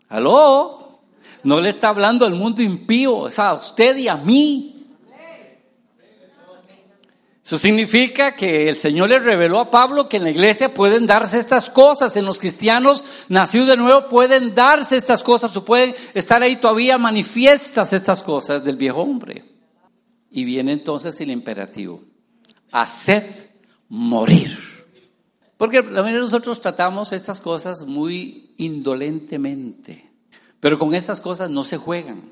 ¿Aló? 0.09 1.00
No 1.45 1.61
le 1.61 1.71
está 1.71 1.88
hablando 1.88 2.26
al 2.26 2.35
mundo 2.35 2.62
impío, 2.62 3.28
es 3.28 3.38
a 3.38 3.54
usted 3.54 3.97
y 3.97 4.09
a 4.09 4.16
mí. 4.16 4.71
Eso 7.44 7.58
significa 7.58 8.37
que 8.37 8.68
el 8.68 8.76
Señor 8.76 9.08
le 9.08 9.18
reveló 9.18 9.58
a 9.58 9.70
Pablo 9.70 10.08
que 10.08 10.18
en 10.18 10.25
la 10.25 10.30
iglesia 10.30 10.72
pueden 10.72 11.06
darse 11.06 11.40
estas 11.40 11.70
cosas, 11.70 12.16
en 12.16 12.25
los 12.25 12.38
cristianos 12.38 13.04
nacidos 13.28 13.66
de 13.66 13.76
nuevo 13.76 14.08
pueden 14.08 14.54
darse 14.54 14.96
estas 14.96 15.25
cosas 15.25 15.56
o 15.56 15.64
pueden 15.64 15.92
estar 16.14 16.40
ahí 16.42 16.56
todavía 16.56 16.99
manifiestas 16.99 17.92
estas 17.92 18.22
cosas 18.22 18.62
del 18.62 18.76
viejo 18.76 19.00
hombre. 19.00 19.44
Y 20.30 20.44
viene 20.44 20.72
entonces 20.72 21.20
el 21.20 21.32
imperativo, 21.32 22.02
haced 22.70 23.25
morir. 23.88 24.56
Porque 25.56 25.82
la 25.82 26.02
mayoría 26.02 26.14
de 26.14 26.20
nosotros 26.20 26.61
tratamos 26.61 27.12
estas 27.12 27.40
cosas 27.40 27.84
muy 27.84 28.54
indolentemente, 28.56 30.11
pero 30.61 30.78
con 30.78 30.94
esas 30.94 31.20
cosas 31.20 31.50
no 31.50 31.64
se 31.64 31.76
juegan. 31.76 32.22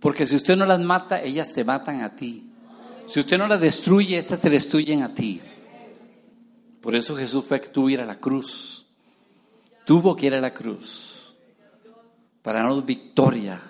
Porque 0.00 0.26
si 0.26 0.36
usted 0.36 0.56
no 0.56 0.64
las 0.64 0.80
mata, 0.80 1.22
ellas 1.22 1.52
te 1.52 1.64
matan 1.64 2.00
a 2.00 2.16
ti. 2.16 2.51
Si 3.12 3.20
usted 3.20 3.36
no 3.36 3.46
las 3.46 3.60
destruye, 3.60 4.16
estas 4.16 4.40
te 4.40 4.48
destruyen 4.48 5.02
a 5.02 5.14
ti. 5.14 5.38
Por 6.80 6.96
eso 6.96 7.14
Jesús 7.14 7.44
fue 7.44 7.60
que 7.60 7.68
tuvo 7.68 7.86
que 7.86 7.92
ir 7.92 8.00
a 8.00 8.06
la 8.06 8.18
cruz. 8.18 8.86
Tuvo 9.84 10.16
que 10.16 10.28
ir 10.28 10.34
a 10.34 10.40
la 10.40 10.54
cruz 10.54 11.36
para 12.40 12.60
darnos 12.60 12.86
victoria 12.86 13.60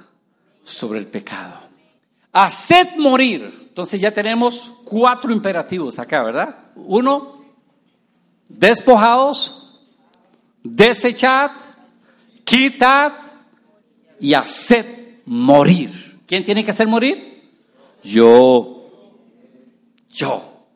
sobre 0.62 1.00
el 1.00 1.08
pecado. 1.08 1.56
Haced 2.30 2.94
morir. 2.98 3.52
Entonces 3.64 4.00
ya 4.00 4.12
tenemos 4.12 4.74
cuatro 4.84 5.32
imperativos 5.32 5.98
acá, 5.98 6.22
¿verdad? 6.22 6.58
Uno, 6.76 7.44
despojaos, 8.48 9.76
desechad, 10.62 11.50
quitad 12.44 13.14
y 14.20 14.34
haced 14.34 14.86
morir. 15.26 16.20
¿Quién 16.28 16.44
tiene 16.44 16.64
que 16.64 16.70
hacer 16.70 16.86
morir? 16.86 17.50
Yo. 18.04 18.81
Yo. 20.12 20.66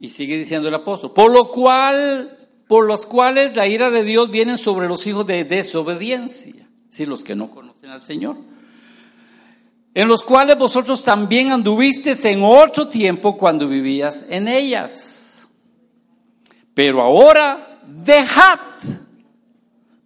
Y 0.00 0.08
sigue 0.08 0.38
diciendo 0.38 0.68
el 0.68 0.74
apóstol, 0.74 1.12
por 1.12 1.30
lo 1.30 1.50
cual, 1.50 2.38
por 2.66 2.86
los 2.86 3.04
cuales 3.04 3.54
la 3.54 3.66
ira 3.66 3.90
de 3.90 4.02
Dios 4.02 4.30
viene 4.30 4.56
sobre 4.56 4.88
los 4.88 5.06
hijos 5.06 5.26
de 5.26 5.44
desobediencia, 5.44 6.66
si 6.88 7.04
los 7.04 7.22
que 7.22 7.36
no 7.36 7.50
conocen 7.50 7.90
al 7.90 8.00
Señor, 8.00 8.36
en 9.92 10.08
los 10.08 10.22
cuales 10.22 10.56
vosotros 10.56 11.04
también 11.04 11.52
anduvisteis 11.52 12.24
en 12.24 12.40
otro 12.42 12.88
tiempo 12.88 13.36
cuando 13.36 13.68
vivías 13.68 14.24
en 14.28 14.48
ellas. 14.48 15.46
Pero 16.72 17.02
ahora 17.02 17.80
dejad. 17.86 18.58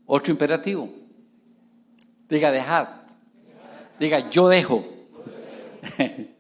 Otro 0.06 0.32
imperativo. 0.32 0.90
Diga 2.28 2.50
dejad. 2.50 2.88
Diga 4.00 4.28
yo 4.30 4.48
dejo. 4.48 4.84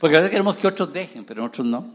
Porque 0.00 0.16
a 0.16 0.20
veces 0.20 0.30
queremos 0.30 0.56
que 0.56 0.66
otros 0.66 0.92
dejen, 0.92 1.24
pero 1.24 1.44
otros 1.44 1.66
no. 1.66 1.92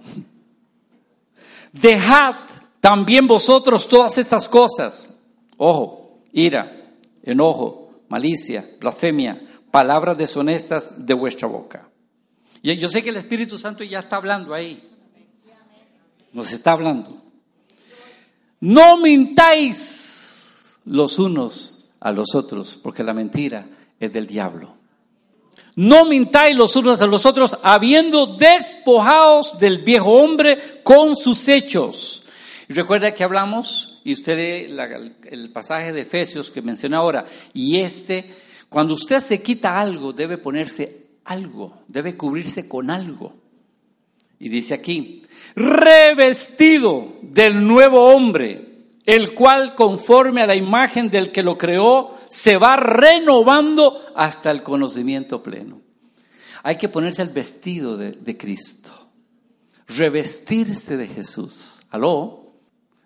Dejad 1.74 2.36
también 2.80 3.26
vosotros 3.26 3.88
todas 3.88 4.18
estas 4.20 4.48
cosas. 4.48 5.12
Ojo, 5.58 6.20
ira, 6.32 6.86
enojo, 7.24 8.04
malicia, 8.08 8.70
blasfemia, 8.80 9.42
palabras 9.72 10.18
deshonestas 10.18 11.06
de 11.06 11.16
vuestra 11.16 11.48
boca. 11.48 11.90
Y 12.62 12.78
yo 12.78 12.88
sé 12.88 13.02
que 13.02 13.10
el 13.10 13.18
Espíritu 13.18 13.58
Santo 13.58 13.84
ya 13.84 14.00
está 14.00 14.18
hablando 14.18 14.54
ahí. 14.54 14.88
Nos 16.32 16.54
está 16.54 16.74
hablando. 16.74 17.24
No 18.60 18.98
mintáis 18.98 20.78
los 20.86 21.18
unos 21.18 21.86
a 22.00 22.12
los 22.12 22.36
otros, 22.36 22.80
porque 22.82 23.04
la 23.04 23.14
mentira 23.14 23.68
es 24.00 24.14
del 24.14 24.28
diablo. 24.28 24.76
No 25.76 26.06
mintáis 26.06 26.56
los 26.56 26.76
unos 26.76 27.02
a 27.02 27.08
los 27.08 27.26
otros, 27.26 27.58
habiendo 27.62 28.28
despojados 28.28 29.58
del 29.60 29.80
viejo 29.80 30.12
hombre 30.12 30.82
con 30.84 31.16
sus 31.16 31.48
hechos. 31.50 32.26
Y 32.70 32.74
recuerda 32.74 33.14
que 33.14 33.24
hablamos, 33.24 34.02
y 34.04 34.14
usted 34.14 34.38
el 34.38 35.52
pasaje 35.52 35.92
de 35.92 36.02
Efesios 36.02 36.50
que 36.50 36.62
menciona 36.62 37.00
ahora, 37.00 37.26
y 37.54 37.80
este, 37.80 38.34
cuando 38.70 38.94
usted 38.94 39.20
se 39.20 39.42
quita 39.42 39.78
algo, 39.78 40.14
debe 40.14 40.38
ponerse 40.38 41.06
algo, 41.26 41.80
debe 41.88 42.16
cubrirse 42.16 42.68
con 42.68 42.90
algo. 42.90 43.34
Y 44.40 44.50
dice 44.50 44.74
aquí, 44.74 45.24
revestido 45.56 47.16
del 47.22 47.66
nuevo 47.66 48.04
hombre, 48.04 48.75
el 49.06 49.34
cual 49.34 49.76
conforme 49.76 50.42
a 50.42 50.48
la 50.48 50.56
imagen 50.56 51.10
del 51.10 51.32
que 51.32 51.44
lo 51.44 51.58
creó, 51.58 52.18
se 52.28 52.58
va 52.58 52.76
renovando 52.76 54.02
hasta 54.16 54.52
el 54.52 54.64
conocimiento 54.64 55.42
pleno. 55.44 55.82
Hay 56.64 56.78
que 56.78 56.90
ponerse 56.90 57.22
el 57.22 57.30
vestido 57.30 57.96
de, 57.98 58.14
de 58.14 58.36
Cristo, 58.36 58.92
revestirse 59.88 60.98
de 60.98 61.08
Jesús. 61.08 61.86
¿Aló? 61.92 62.54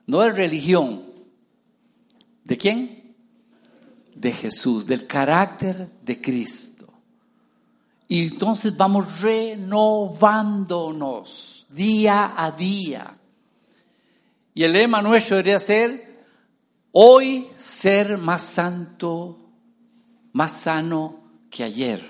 No 0.06 0.24
es 0.24 0.38
religión. 0.38 1.04
¿De 2.46 2.56
quién? 2.58 3.16
De 4.16 4.32
Jesús, 4.32 4.88
del 4.88 5.06
carácter 5.06 5.90
de 6.02 6.22
Cristo. 6.22 6.88
Y 8.08 8.28
entonces 8.28 8.76
vamos 8.76 9.22
renovándonos 9.22 11.60
día 11.70 12.34
a 12.36 12.52
día. 12.52 13.19
Y 14.60 14.66
el 14.66 14.74
lema 14.74 15.02
nuestro 15.02 15.38
debería 15.38 15.58
ser, 15.58 16.26
hoy 16.92 17.48
ser 17.56 18.18
más 18.18 18.42
santo, 18.44 19.54
más 20.34 20.52
sano 20.52 21.22
que 21.50 21.64
ayer. 21.64 22.04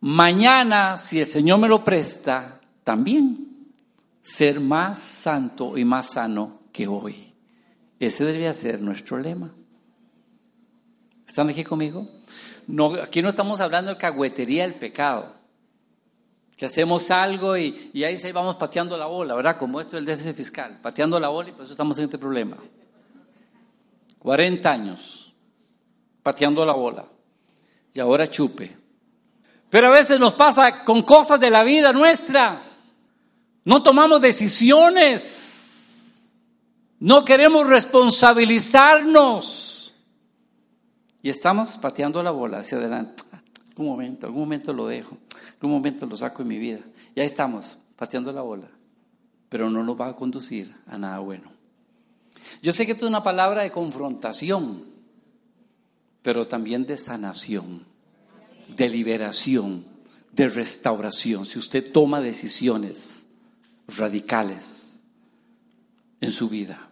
Mañana, 0.00 0.96
si 0.96 1.20
el 1.20 1.26
Señor 1.26 1.60
me 1.60 1.68
lo 1.68 1.84
presta, 1.84 2.60
también 2.82 3.68
ser 4.20 4.58
más 4.58 4.98
santo 4.98 5.78
y 5.78 5.84
más 5.84 6.08
sano 6.08 6.62
que 6.72 6.88
hoy. 6.88 7.32
Ese 8.00 8.24
debería 8.24 8.52
ser 8.52 8.80
nuestro 8.80 9.16
lema. 9.16 9.54
¿Están 11.24 11.48
aquí 11.50 11.62
conmigo? 11.62 12.04
No, 12.66 12.94
aquí 12.94 13.22
no 13.22 13.28
estamos 13.28 13.60
hablando 13.60 13.92
de 13.92 13.96
cagüetería 13.96 14.64
del 14.64 14.74
pecado. 14.74 15.36
Que 16.62 16.66
hacemos 16.66 17.10
algo 17.10 17.56
y, 17.56 17.90
ahí 18.04 18.16
vamos 18.30 18.54
pateando 18.54 18.96
la 18.96 19.06
bola, 19.06 19.34
¿verdad? 19.34 19.58
Como 19.58 19.80
esto 19.80 19.96
del 19.96 20.04
déficit 20.04 20.36
fiscal, 20.36 20.78
pateando 20.80 21.18
la 21.18 21.28
bola 21.28 21.48
y 21.48 21.52
por 21.54 21.64
eso 21.64 21.72
estamos 21.72 21.98
en 21.98 22.04
este 22.04 22.18
problema. 22.18 22.56
40 24.20 24.70
años 24.70 25.34
pateando 26.22 26.64
la 26.64 26.74
bola 26.74 27.04
y 27.92 27.98
ahora 27.98 28.30
chupe. 28.30 28.76
Pero 29.70 29.88
a 29.88 29.90
veces 29.90 30.20
nos 30.20 30.34
pasa 30.34 30.84
con 30.84 31.02
cosas 31.02 31.40
de 31.40 31.50
la 31.50 31.64
vida 31.64 31.92
nuestra. 31.92 32.62
No 33.64 33.82
tomamos 33.82 34.20
decisiones. 34.20 36.30
No 37.00 37.24
queremos 37.24 37.66
responsabilizarnos. 37.66 39.96
Y 41.24 41.28
estamos 41.28 41.76
pateando 41.78 42.22
la 42.22 42.30
bola 42.30 42.60
hacia 42.60 42.78
adelante. 42.78 43.24
Un 43.76 43.86
momento, 43.86 44.26
algún 44.26 44.42
momento 44.42 44.72
lo 44.72 44.86
dejo. 44.86 45.18
Algún 45.54 45.70
momento 45.70 46.06
lo 46.06 46.16
saco 46.16 46.42
en 46.42 46.48
mi 46.48 46.58
vida. 46.58 46.80
Y 47.14 47.20
ahí 47.20 47.26
estamos, 47.26 47.78
pateando 47.96 48.32
la 48.32 48.42
bola. 48.42 48.68
Pero 49.48 49.70
no 49.70 49.82
nos 49.82 50.00
va 50.00 50.08
a 50.08 50.16
conducir 50.16 50.74
a 50.86 50.98
nada 50.98 51.18
bueno. 51.20 51.50
Yo 52.62 52.72
sé 52.72 52.86
que 52.86 52.92
esto 52.92 53.06
es 53.06 53.10
una 53.10 53.22
palabra 53.22 53.62
de 53.62 53.70
confrontación, 53.70 54.84
pero 56.22 56.46
también 56.46 56.86
de 56.86 56.96
sanación, 56.96 57.84
de 58.76 58.88
liberación, 58.88 59.84
de 60.32 60.48
restauración. 60.48 61.44
Si 61.44 61.58
usted 61.58 61.92
toma 61.92 62.20
decisiones 62.20 63.28
radicales 63.88 65.02
en 66.20 66.32
su 66.32 66.48
vida 66.48 66.88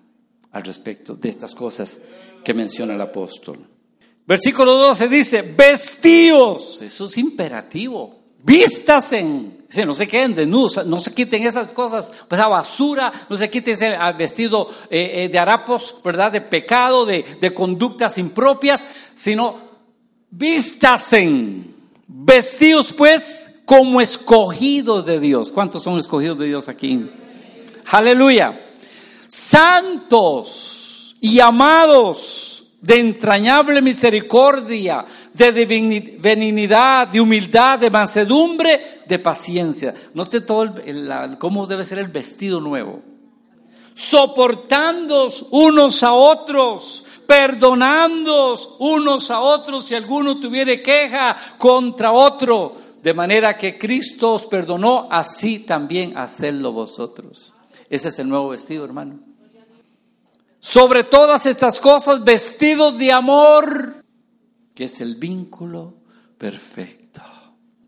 al 0.51 0.65
respecto 0.65 1.15
de 1.15 1.29
estas 1.29 1.55
cosas 1.55 2.01
que 2.45 2.55
menciona 2.55 2.95
el 2.95 3.01
apóstol. 3.01 3.67
Versículo 4.31 4.75
12 4.75 5.09
dice, 5.09 5.43
vestíos. 5.43 6.81
Eso 6.81 7.07
es 7.07 7.19
imperativo. 7.19 8.17
Vístasen. 8.45 9.65
Dice, 9.67 9.85
no 9.85 9.93
se 9.93 10.07
queden 10.07 10.37
desnudos, 10.37 10.87
no 10.87 11.01
se 11.01 11.13
quiten 11.13 11.45
esas 11.45 11.73
cosas, 11.73 12.13
esa 12.31 12.47
basura, 12.47 13.13
no 13.29 13.37
se 13.37 13.51
quiten 13.51 13.75
ese 13.75 13.97
vestido 14.17 14.71
eh, 14.89 15.25
eh, 15.25 15.29
de 15.29 15.37
harapos, 15.37 15.97
¿verdad? 16.05 16.31
De 16.31 16.43
pecado, 16.43 17.05
de, 17.05 17.25
de 17.41 17.53
conductas 17.53 18.19
impropias, 18.19 18.87
sino 19.15 19.57
vístasen. 20.31 21.75
Vestidos 22.07 22.93
pues 22.93 23.63
como 23.65 24.01
escogidos 24.01 25.07
de 25.07 25.19
Dios. 25.19 25.51
¿Cuántos 25.51 25.83
son 25.83 25.99
escogidos 25.99 26.39
de 26.39 26.47
Dios 26.47 26.69
aquí? 26.69 27.11
Aleluya. 27.87 28.71
Santos 29.27 31.17
y 31.21 31.41
amados 31.41 32.50
de 32.81 32.99
entrañable 32.99 33.83
misericordia, 33.83 35.05
de 35.35 35.67
benignidad, 36.19 37.09
de 37.09 37.21
humildad, 37.21 37.79
de 37.79 37.91
mansedumbre, 37.91 39.01
de 39.07 39.19
paciencia. 39.19 39.95
Note 40.15 40.41
todo 40.41 40.63
el, 40.63 41.37
cómo 41.39 41.67
debe 41.67 41.85
ser 41.85 41.99
el 41.99 42.09
vestido 42.09 42.61
nuevo. 42.61 43.03
Soportándoos 43.93 45.47
unos 45.51 46.03
a 46.03 46.13
otros, 46.13 47.05
perdonándoos 47.27 48.77
unos 48.79 49.31
a 49.31 49.41
otros 49.41 49.87
si 49.87 49.95
alguno 49.95 50.41
tuviere 50.41 50.81
queja 50.81 51.37
contra 51.59 52.13
otro, 52.13 52.73
de 53.03 53.13
manera 53.13 53.57
que 53.59 53.77
Cristo 53.77 54.35
os 54.35 54.47
perdonó, 54.47 55.09
así 55.11 55.61
también 55.61 56.17
hacedlo 56.17 56.73
vosotros. 56.73 57.55
Ese 57.91 58.09
es 58.09 58.19
el 58.19 58.29
nuevo 58.29 58.51
vestido, 58.51 58.85
hermano. 58.85 59.30
Sobre 60.61 61.05
todas 61.05 61.47
estas 61.47 61.81
cosas, 61.81 62.23
vestidos 62.23 62.97
de 62.99 63.13
amor, 63.13 64.05
que 64.75 64.85
es 64.85 65.01
el 65.01 65.17
vínculo 65.17 65.95
perfecto. 66.37 67.23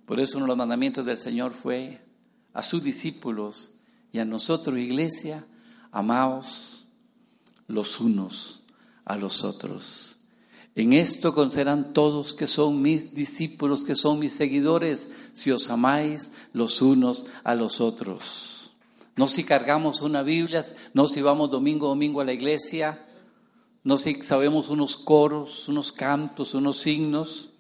Por 0.06 0.20
eso 0.20 0.38
uno 0.38 0.46
de 0.46 0.48
los 0.48 0.56
mandamientos 0.56 1.04
del 1.04 1.18
Señor 1.18 1.52
fue 1.52 2.00
a 2.52 2.62
sus 2.62 2.82
discípulos 2.82 3.72
y 4.10 4.18
a 4.18 4.24
nosotros, 4.24 4.78
iglesia, 4.78 5.46
amaos 5.90 6.86
los 7.66 8.00
unos 8.00 8.62
a 9.04 9.16
los 9.16 9.44
otros. 9.44 10.18
En 10.74 10.94
esto 10.94 11.34
conocerán 11.34 11.92
todos 11.92 12.32
que 12.32 12.46
son 12.46 12.80
mis 12.80 13.14
discípulos, 13.14 13.84
que 13.84 13.94
son 13.94 14.18
mis 14.18 14.32
seguidores, 14.32 15.08
si 15.34 15.50
os 15.50 15.68
amáis 15.68 16.30
los 16.52 16.80
unos 16.80 17.26
a 17.44 17.54
los 17.54 17.80
otros. 17.80 18.61
No 19.16 19.28
si 19.28 19.44
cargamos 19.44 20.00
una 20.00 20.22
Biblia, 20.22 20.64
no 20.94 21.06
si 21.06 21.20
vamos 21.20 21.50
domingo 21.50 21.86
a 21.86 21.88
domingo 21.90 22.20
a 22.20 22.24
la 22.24 22.32
iglesia, 22.32 23.06
no 23.84 23.98
si 23.98 24.14
sabemos 24.22 24.68
unos 24.68 24.96
coros, 24.96 25.68
unos 25.68 25.92
cantos, 25.92 26.54
unos 26.54 26.78
signos, 26.78 27.50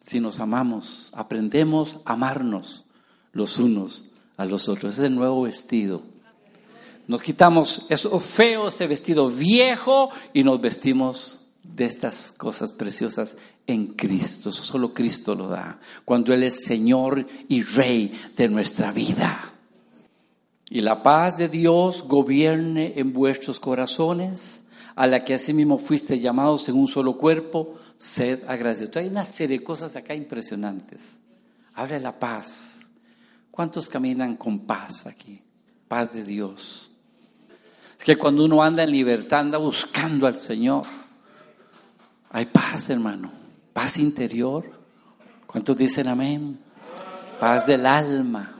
si 0.00 0.20
nos 0.20 0.40
amamos, 0.40 1.10
aprendemos 1.14 1.96
a 2.04 2.14
amarnos 2.14 2.86
los 3.32 3.58
unos 3.58 4.06
a 4.38 4.46
los 4.46 4.68
otros. 4.68 4.94
Es 4.98 5.04
el 5.04 5.14
nuevo 5.14 5.42
vestido. 5.42 6.02
Nos 7.06 7.22
quitamos 7.22 7.86
eso 7.88 8.18
feo, 8.20 8.68
ese 8.68 8.86
vestido 8.86 9.28
viejo 9.28 10.10
y 10.32 10.44
nos 10.44 10.60
vestimos 10.60 11.42
de 11.62 11.84
estas 11.84 12.32
cosas 12.32 12.72
preciosas 12.72 13.36
en 13.66 13.88
Cristo. 13.88 14.50
Eso 14.50 14.62
solo 14.62 14.94
Cristo 14.94 15.34
lo 15.34 15.48
da. 15.48 15.78
Cuando 16.04 16.32
Él 16.32 16.42
es 16.42 16.64
Señor 16.64 17.26
y 17.48 17.62
Rey 17.62 18.18
de 18.36 18.48
nuestra 18.48 18.92
vida. 18.92 19.57
Y 20.70 20.80
la 20.80 21.02
paz 21.02 21.38
de 21.38 21.48
Dios 21.48 22.02
gobierne 22.02 22.94
en 22.96 23.12
vuestros 23.12 23.58
corazones, 23.58 24.64
a 24.94 25.06
la 25.06 25.24
que 25.24 25.34
asimismo 25.34 25.78
fuiste 25.78 26.18
llamados 26.18 26.68
en 26.68 26.76
un 26.76 26.88
solo 26.88 27.16
cuerpo, 27.16 27.76
sed 27.96 28.42
agradecidos. 28.46 28.96
Hay 28.96 29.06
una 29.08 29.24
serie 29.24 29.58
de 29.58 29.64
cosas 29.64 29.96
acá 29.96 30.14
impresionantes. 30.14 31.20
Habla 31.74 31.94
de 31.94 32.00
la 32.00 32.18
paz. 32.18 32.90
¿Cuántos 33.50 33.88
caminan 33.88 34.36
con 34.36 34.60
paz 34.60 35.06
aquí? 35.06 35.40
Paz 35.86 36.12
de 36.12 36.24
Dios. 36.24 36.90
Es 37.98 38.04
que 38.04 38.16
cuando 38.16 38.44
uno 38.44 38.62
anda 38.62 38.82
en 38.82 38.90
libertad, 38.90 39.40
anda 39.40 39.58
buscando 39.58 40.26
al 40.26 40.34
Señor. 40.34 40.84
Hay 42.30 42.46
paz, 42.46 42.90
hermano. 42.90 43.30
Paz 43.72 43.98
interior. 43.98 44.70
¿Cuántos 45.46 45.76
dicen 45.76 46.08
amén? 46.08 46.58
Paz 47.40 47.66
del 47.66 47.86
alma 47.86 48.57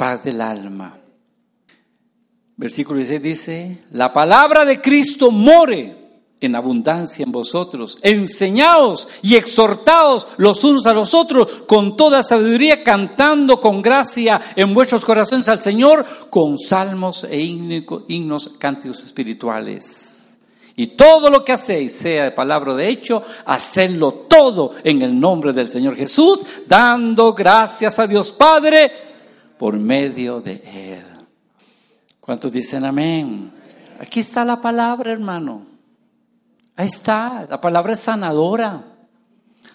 paz 0.00 0.24
del 0.24 0.40
alma. 0.40 0.98
Versículo 2.56 2.96
16 2.96 3.22
dice, 3.22 3.78
la 3.90 4.10
palabra 4.10 4.64
de 4.64 4.80
Cristo 4.80 5.30
more 5.30 5.94
en 6.40 6.56
abundancia 6.56 7.22
en 7.22 7.30
vosotros. 7.30 7.98
Enseñaos 8.00 9.08
y 9.20 9.36
exhortaos 9.36 10.26
los 10.38 10.64
unos 10.64 10.86
a 10.86 10.94
los 10.94 11.12
otros 11.12 11.64
con 11.66 11.98
toda 11.98 12.22
sabiduría, 12.22 12.82
cantando 12.82 13.60
con 13.60 13.82
gracia 13.82 14.40
en 14.56 14.72
vuestros 14.72 15.04
corazones 15.04 15.50
al 15.50 15.60
Señor 15.60 16.06
con 16.30 16.58
salmos 16.58 17.24
e 17.24 17.38
himnos, 17.38 18.48
cánticos 18.58 19.04
espirituales. 19.04 20.38
Y 20.76 20.86
todo 20.96 21.28
lo 21.28 21.44
que 21.44 21.52
hacéis, 21.52 21.94
sea 21.94 22.24
de 22.24 22.30
palabra 22.30 22.74
de 22.74 22.88
hecho, 22.88 23.22
hacedlo 23.44 24.12
todo 24.30 24.72
en 24.82 25.02
el 25.02 25.20
nombre 25.20 25.52
del 25.52 25.68
Señor 25.68 25.94
Jesús, 25.94 26.42
dando 26.66 27.34
gracias 27.34 27.98
a 27.98 28.06
Dios 28.06 28.32
Padre 28.32 29.09
por 29.60 29.76
medio 29.78 30.40
de 30.40 30.54
Él. 30.64 31.04
¿Cuántos 32.18 32.50
dicen 32.50 32.82
amén? 32.82 33.52
Aquí 34.00 34.20
está 34.20 34.42
la 34.42 34.58
palabra, 34.58 35.12
hermano. 35.12 35.66
Ahí 36.76 36.86
está. 36.86 37.46
La 37.46 37.60
palabra 37.60 37.92
es 37.92 38.00
sanadora. 38.00 38.82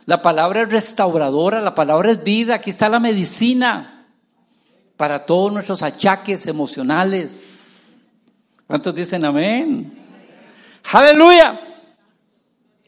La 0.08 0.24
palabra 0.24 0.64
es 0.64 0.72
restauradora. 0.72 1.62
La 1.62 1.76
palabra 1.76 2.14
es 2.14 2.24
vida. 2.24 2.56
Aquí 2.56 2.72
está 2.72 2.90
la 2.90 3.00
medicina 3.00 4.08
para 4.98 5.24
todos 5.24 5.54
nuestros 5.54 5.84
achaques 5.84 6.48
emocionales. 6.48 8.08
¿Cuántos 8.66 8.96
dicen 8.96 9.24
amén? 9.24 10.00
Aleluya. 10.94 11.60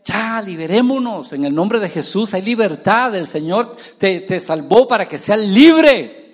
Ya, 0.03 0.41
liberémonos 0.41 1.31
en 1.31 1.45
el 1.45 1.53
nombre 1.53 1.79
de 1.79 1.89
Jesús. 1.89 2.33
Hay 2.33 2.41
libertad. 2.41 3.13
El 3.13 3.27
Señor 3.27 3.77
te, 3.99 4.21
te 4.21 4.39
salvó 4.39 4.87
para 4.87 5.05
que 5.05 5.19
seas 5.19 5.47
libre. 5.47 6.26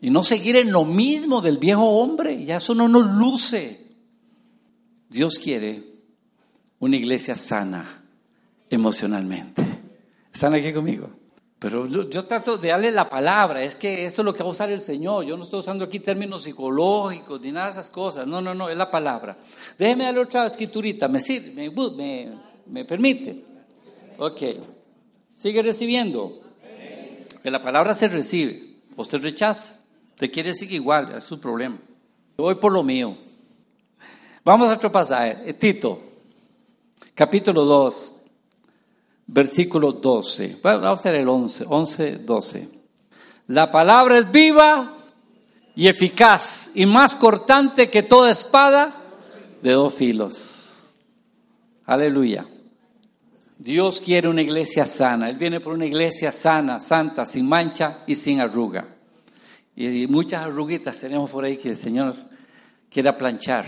Y 0.00 0.10
no 0.10 0.22
seguir 0.22 0.56
en 0.56 0.70
lo 0.70 0.84
mismo 0.84 1.40
del 1.40 1.58
viejo 1.58 1.82
hombre, 1.82 2.44
ya 2.44 2.56
eso 2.56 2.74
no 2.74 2.88
nos 2.88 3.14
luce. 3.16 3.88
Dios 5.08 5.38
quiere 5.38 5.82
una 6.78 6.96
iglesia 6.96 7.34
sana 7.34 8.04
emocionalmente. 8.70 9.62
¿Están 10.32 10.54
aquí 10.54 10.72
conmigo? 10.72 11.10
Pero 11.58 11.88
yo, 11.88 12.24
trato 12.24 12.56
de 12.56 12.68
darle 12.68 12.92
la 12.92 13.08
palabra, 13.08 13.64
es 13.64 13.74
que 13.74 14.04
esto 14.04 14.22
es 14.22 14.26
lo 14.26 14.32
que 14.32 14.44
va 14.44 14.48
a 14.48 14.52
usar 14.52 14.70
el 14.70 14.80
Señor. 14.80 15.24
Yo 15.24 15.36
no 15.36 15.42
estoy 15.42 15.58
usando 15.58 15.84
aquí 15.84 15.98
términos 15.98 16.42
psicológicos 16.42 17.40
ni 17.40 17.50
nada 17.50 17.66
de 17.66 17.72
esas 17.72 17.90
cosas. 17.90 18.28
No, 18.28 18.40
no, 18.40 18.54
no, 18.54 18.68
es 18.68 18.76
la 18.76 18.88
palabra. 18.88 19.36
Déjeme 19.76 20.04
darle 20.04 20.20
otra 20.20 20.46
escriturita, 20.46 21.08
¿me, 21.08 21.18
sirve? 21.18 21.68
me, 21.96 22.32
me 22.66 22.84
permite? 22.84 23.44
Ok. 24.18 24.42
Sigue 25.32 25.62
recibiendo. 25.62 26.40
Que 27.42 27.50
la 27.50 27.60
palabra 27.60 27.94
se 27.94 28.06
recibe, 28.08 28.76
usted 28.96 29.20
rechaza. 29.20 29.77
Usted 30.18 30.32
quiere 30.32 30.52
seguir 30.52 30.80
igual, 30.80 31.14
es 31.14 31.22
su 31.22 31.38
problema. 31.38 31.78
Yo 32.36 32.42
voy 32.42 32.56
por 32.56 32.72
lo 32.72 32.82
mío. 32.82 33.16
Vamos 34.44 34.68
a 34.68 34.72
otro 34.72 34.90
pasaje. 34.90 35.38
Eh, 35.46 35.54
Tito, 35.54 36.02
capítulo 37.14 37.64
2, 37.64 38.14
versículo 39.28 39.92
12. 39.92 40.58
Vamos 40.60 40.84
a 40.84 40.90
hacer 40.90 41.14
el 41.14 41.28
11, 41.28 41.66
11, 41.68 42.16
12. 42.16 42.68
La 43.46 43.70
palabra 43.70 44.18
es 44.18 44.28
viva 44.28 44.92
y 45.76 45.86
eficaz 45.86 46.72
y 46.74 46.84
más 46.84 47.14
cortante 47.14 47.88
que 47.88 48.02
toda 48.02 48.32
espada 48.32 49.00
de 49.62 49.70
dos 49.70 49.94
filos. 49.94 50.94
Aleluya. 51.86 52.44
Dios 53.56 54.00
quiere 54.00 54.26
una 54.26 54.42
iglesia 54.42 54.84
sana. 54.84 55.30
Él 55.30 55.36
viene 55.36 55.60
por 55.60 55.74
una 55.74 55.86
iglesia 55.86 56.32
sana, 56.32 56.80
santa, 56.80 57.24
sin 57.24 57.48
mancha 57.48 58.00
y 58.04 58.16
sin 58.16 58.40
arruga. 58.40 58.97
Y 59.80 60.08
muchas 60.08 60.44
arruguitas 60.44 60.98
tenemos 60.98 61.30
por 61.30 61.44
ahí 61.44 61.56
que 61.56 61.68
el 61.68 61.76
Señor 61.76 62.12
quiere 62.90 63.12
planchar. 63.12 63.64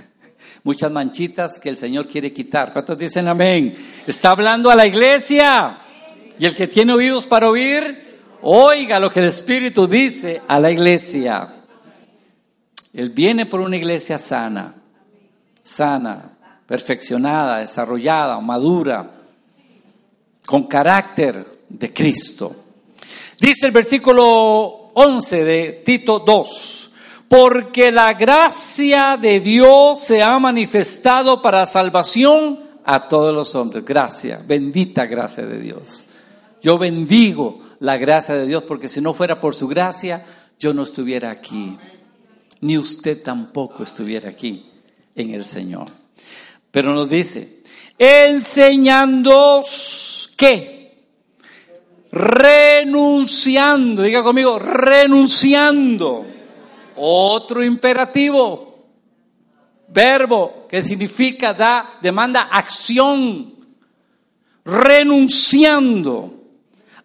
Muchas 0.64 0.90
manchitas 0.90 1.60
que 1.60 1.68
el 1.68 1.76
Señor 1.76 2.08
quiere 2.08 2.32
quitar. 2.32 2.72
¿Cuántos 2.72 2.96
dicen 2.96 3.28
amén? 3.28 3.74
Está 4.06 4.30
hablando 4.30 4.70
a 4.70 4.74
la 4.74 4.86
iglesia. 4.86 5.78
Y 6.38 6.46
el 6.46 6.54
que 6.54 6.68
tiene 6.68 6.94
oídos 6.94 7.26
para 7.26 7.50
oír, 7.50 8.20
oiga 8.40 8.98
lo 8.98 9.10
que 9.10 9.20
el 9.20 9.26
Espíritu 9.26 9.86
dice 9.86 10.40
a 10.48 10.58
la 10.58 10.70
iglesia. 10.70 11.56
Él 12.94 13.10
viene 13.10 13.44
por 13.44 13.60
una 13.60 13.76
iglesia 13.76 14.16
sana, 14.16 14.74
sana, 15.62 16.30
perfeccionada, 16.66 17.58
desarrollada, 17.58 18.40
madura, 18.40 19.06
con 20.46 20.64
carácter 20.64 21.44
de 21.68 21.92
Cristo. 21.92 22.56
Dice 23.38 23.66
el 23.66 23.72
versículo 23.72 24.81
11 24.94 25.44
de 25.44 25.82
Tito 25.84 26.20
2. 26.20 26.90
Porque 27.28 27.90
la 27.90 28.12
gracia 28.12 29.16
de 29.16 29.40
Dios 29.40 30.00
se 30.00 30.22
ha 30.22 30.38
manifestado 30.38 31.40
para 31.40 31.64
salvación 31.64 32.60
a 32.84 33.08
todos 33.08 33.34
los 33.34 33.54
hombres. 33.54 33.84
Gracias, 33.84 34.46
bendita 34.46 35.06
gracia 35.06 35.44
de 35.44 35.58
Dios. 35.58 36.06
Yo 36.60 36.78
bendigo 36.78 37.60
la 37.80 37.96
gracia 37.96 38.34
de 38.34 38.46
Dios 38.46 38.64
porque 38.68 38.88
si 38.88 39.00
no 39.00 39.14
fuera 39.14 39.40
por 39.40 39.54
su 39.54 39.66
gracia, 39.66 40.24
yo 40.58 40.72
no 40.74 40.82
estuviera 40.82 41.30
aquí. 41.30 41.76
Ni 42.60 42.78
usted 42.78 43.22
tampoco 43.22 43.82
estuviera 43.82 44.30
aquí 44.30 44.70
en 45.16 45.34
el 45.34 45.44
Señor. 45.44 45.86
Pero 46.70 46.94
nos 46.94 47.08
dice, 47.08 47.62
enseñando 47.98 49.62
qué? 50.36 50.81
Renunciando, 52.12 54.02
diga 54.02 54.22
conmigo, 54.22 54.58
renunciando. 54.58 56.26
Otro 56.96 57.64
imperativo 57.64 58.72
verbo 59.88 60.66
que 60.68 60.82
significa 60.82 61.52
da, 61.54 61.96
demanda 62.00 62.48
acción, 62.50 63.54
renunciando 64.64 66.34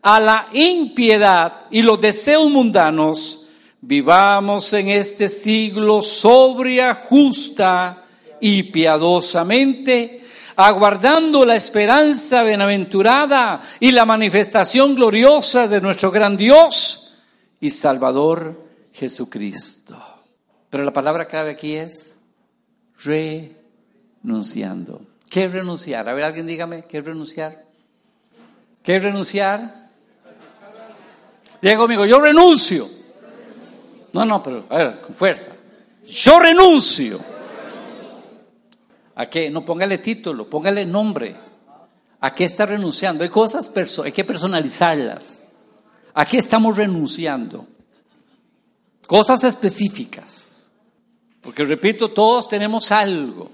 a 0.01 0.19
la 0.19 0.47
impiedad 0.53 1.65
y 1.69 1.81
los 1.81 1.99
deseos 1.99 2.49
mundanos, 2.49 3.47
vivamos 3.81 4.71
en 4.73 4.89
este 4.89 5.27
siglo 5.27 6.01
sobria, 6.01 6.93
justa 6.95 8.05
y 8.39 8.63
piadosamente, 8.63 10.23
aguardando 10.57 11.45
la 11.45 11.55
esperanza 11.55 12.43
bienaventurada 12.43 13.61
y 13.79 13.91
la 13.91 14.05
manifestación 14.05 14.95
gloriosa 14.95 15.67
de 15.67 15.79
nuestro 15.79 16.09
gran 16.09 16.35
Dios 16.35 17.19
y 17.59 17.69
Salvador 17.69 18.59
Jesucristo. 18.91 19.95
Pero 20.71 20.83
la 20.83 20.91
palabra 20.91 21.27
clave 21.27 21.51
aquí 21.51 21.75
es 21.75 22.17
renunciando. 24.23 25.01
¿Qué 25.29 25.43
es 25.43 25.51
renunciar? 25.53 26.09
A 26.09 26.13
ver, 26.13 26.23
alguien 26.23 26.47
dígame, 26.47 26.85
¿qué 26.85 26.97
es 26.97 27.05
renunciar? 27.05 27.63
¿Qué 28.81 28.95
es 28.95 29.03
renunciar? 29.03 29.91
Diga 31.61 31.77
conmigo, 31.77 32.03
yo 32.07 32.19
renuncio. 32.19 32.89
No, 34.11 34.25
no, 34.25 34.41
pero 34.41 34.65
a 34.69 34.77
ver, 34.77 35.01
con 35.01 35.13
fuerza. 35.13 35.51
Yo 36.03 36.39
renuncio. 36.39 37.36
¿A 39.19 39.25
qué? 39.27 39.49
No 39.49 39.65
póngale 39.65 39.97
título, 39.97 40.47
póngale 40.47 40.85
nombre. 40.85 41.35
¿A 42.19 42.35
qué 42.35 42.43
está 42.43 42.67
renunciando? 42.67 43.23
Hay 43.23 43.31
cosas, 43.31 43.71
hay 44.03 44.11
que 44.11 44.23
personalizarlas. 44.23 45.43
¿A 46.13 46.23
qué 46.23 46.37
estamos 46.37 46.77
renunciando? 46.77 47.65
Cosas 49.07 49.43
específicas. 49.43 50.71
Porque 51.41 51.65
repito, 51.65 52.11
todos 52.11 52.47
tenemos 52.47 52.91
algo. 52.91 53.49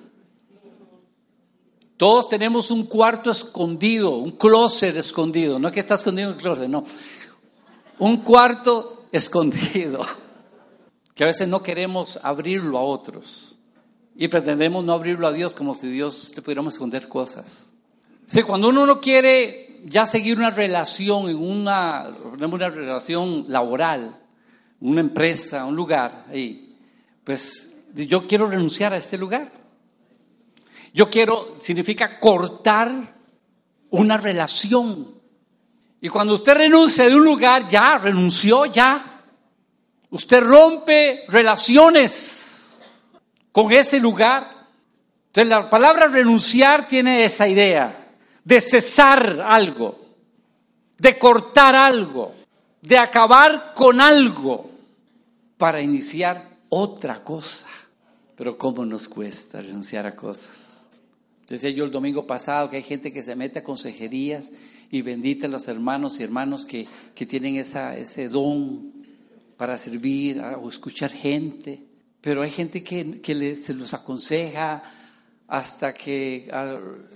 Todos 1.96 2.28
tenemos 2.28 2.70
un 2.70 2.86
cuarto 2.86 3.32
escondido, 3.32 4.18
un 4.18 4.32
closet 4.32 4.98
escondido. 4.98 5.60
No 5.60 5.70
es 5.70 5.74
que 5.74 5.80
está 5.80 5.96
escondido 5.96 6.30
en 6.30 6.36
el 6.36 6.42
closet, 6.42 6.68
no. 6.68 6.84
Un 8.00 8.18
cuarto 8.18 9.06
escondido. 9.12 10.02
Que 11.14 11.26
a 11.26 11.28
veces 11.28 11.48
no 11.48 11.62
queremos 11.62 12.20
abrirlo 12.24 12.76
a 12.76 12.82
otros. 12.82 13.53
Y 14.16 14.28
pretendemos 14.28 14.84
no 14.84 14.94
abrirlo 14.94 15.28
a 15.28 15.32
Dios 15.32 15.56
como 15.56 15.74
si 15.74 15.88
Dios 15.88 16.32
le 16.36 16.42
pudiéramos 16.42 16.74
esconder 16.74 17.08
cosas. 17.08 17.74
Sí, 18.26 18.44
cuando 18.44 18.70
uno 18.70 18.86
no 18.86 19.02
quiere 19.02 19.82
ya 19.86 20.06
seguir 20.06 20.38
una 20.38 20.52
relación 20.52 21.30
en 21.30 21.38
una, 21.38 22.10
una 22.40 22.70
relación 22.70 23.46
laboral, 23.50 24.20
una 24.80 25.02
empresa, 25.02 25.66
un 25.66 25.76
lugar, 25.76 26.26
ahí, 26.30 26.78
pues 27.24 27.72
yo 27.94 28.28
quiero 28.28 28.48
renunciar 28.48 28.94
a 28.94 28.98
este 28.98 29.18
lugar. 29.18 29.52
Yo 30.94 31.10
quiero, 31.10 31.56
significa 31.60 32.20
cortar 32.20 33.16
una 33.90 34.18
relación. 34.18 35.14
Y 36.00 36.10
cuando 36.10 36.36
usted 36.36 36.56
renuncia 36.56 37.10
de 37.10 37.16
un 37.16 37.24
lugar, 37.24 37.68
ya 37.68 37.98
renunció, 37.98 38.66
ya. 38.66 39.24
Usted 40.12 40.44
rompe 40.44 41.24
relaciones 41.30 42.63
con 43.54 43.72
ese 43.72 44.02
lugar. 44.02 44.68
Entonces 45.28 45.50
la 45.50 45.70
palabra 45.70 46.08
renunciar 46.08 46.90
tiene 46.90 47.24
esa 47.24 47.48
idea 47.48 48.12
de 48.44 48.60
cesar 48.60 49.42
algo, 49.42 49.98
de 50.98 51.18
cortar 51.18 51.76
algo, 51.76 52.36
de 52.82 52.98
acabar 52.98 53.74
con 53.74 54.02
algo 54.02 54.70
para 55.58 55.82
iniciar 55.82 56.50
otra 56.68 57.24
cosa. 57.24 57.68
Pero 58.36 58.58
cómo 58.58 58.84
nos 58.84 59.08
cuesta 59.08 59.62
renunciar 59.62 60.06
a 60.06 60.16
cosas. 60.16 60.90
Decía 61.48 61.70
yo 61.70 61.86
el 61.86 61.92
domingo 61.92 62.26
pasado 62.26 62.70
que 62.70 62.78
hay 62.78 62.84
gente 62.84 63.14
que 63.14 63.22
se 63.22 63.36
mete 63.36 63.60
a 63.60 63.64
consejerías 63.64 64.52
y 64.90 65.02
bendita 65.02 65.46
a 65.46 65.50
los 65.50 65.68
hermanos 65.68 66.20
y 66.20 66.24
hermanos 66.24 66.66
que, 66.66 66.88
que 67.14 67.26
tienen 67.26 67.58
esa, 67.58 67.96
ese 67.96 68.28
don 68.28 68.92
para 69.58 69.78
servir 69.78 70.42
o 70.42 70.68
escuchar 70.68 71.12
gente. 71.12 71.84
Pero 72.24 72.42
hay 72.42 72.52
gente 72.52 72.82
que, 72.82 73.56
se 73.58 73.74
los 73.74 73.94
aconseja 73.94 74.82
hasta 75.50 75.94
que 75.94 76.50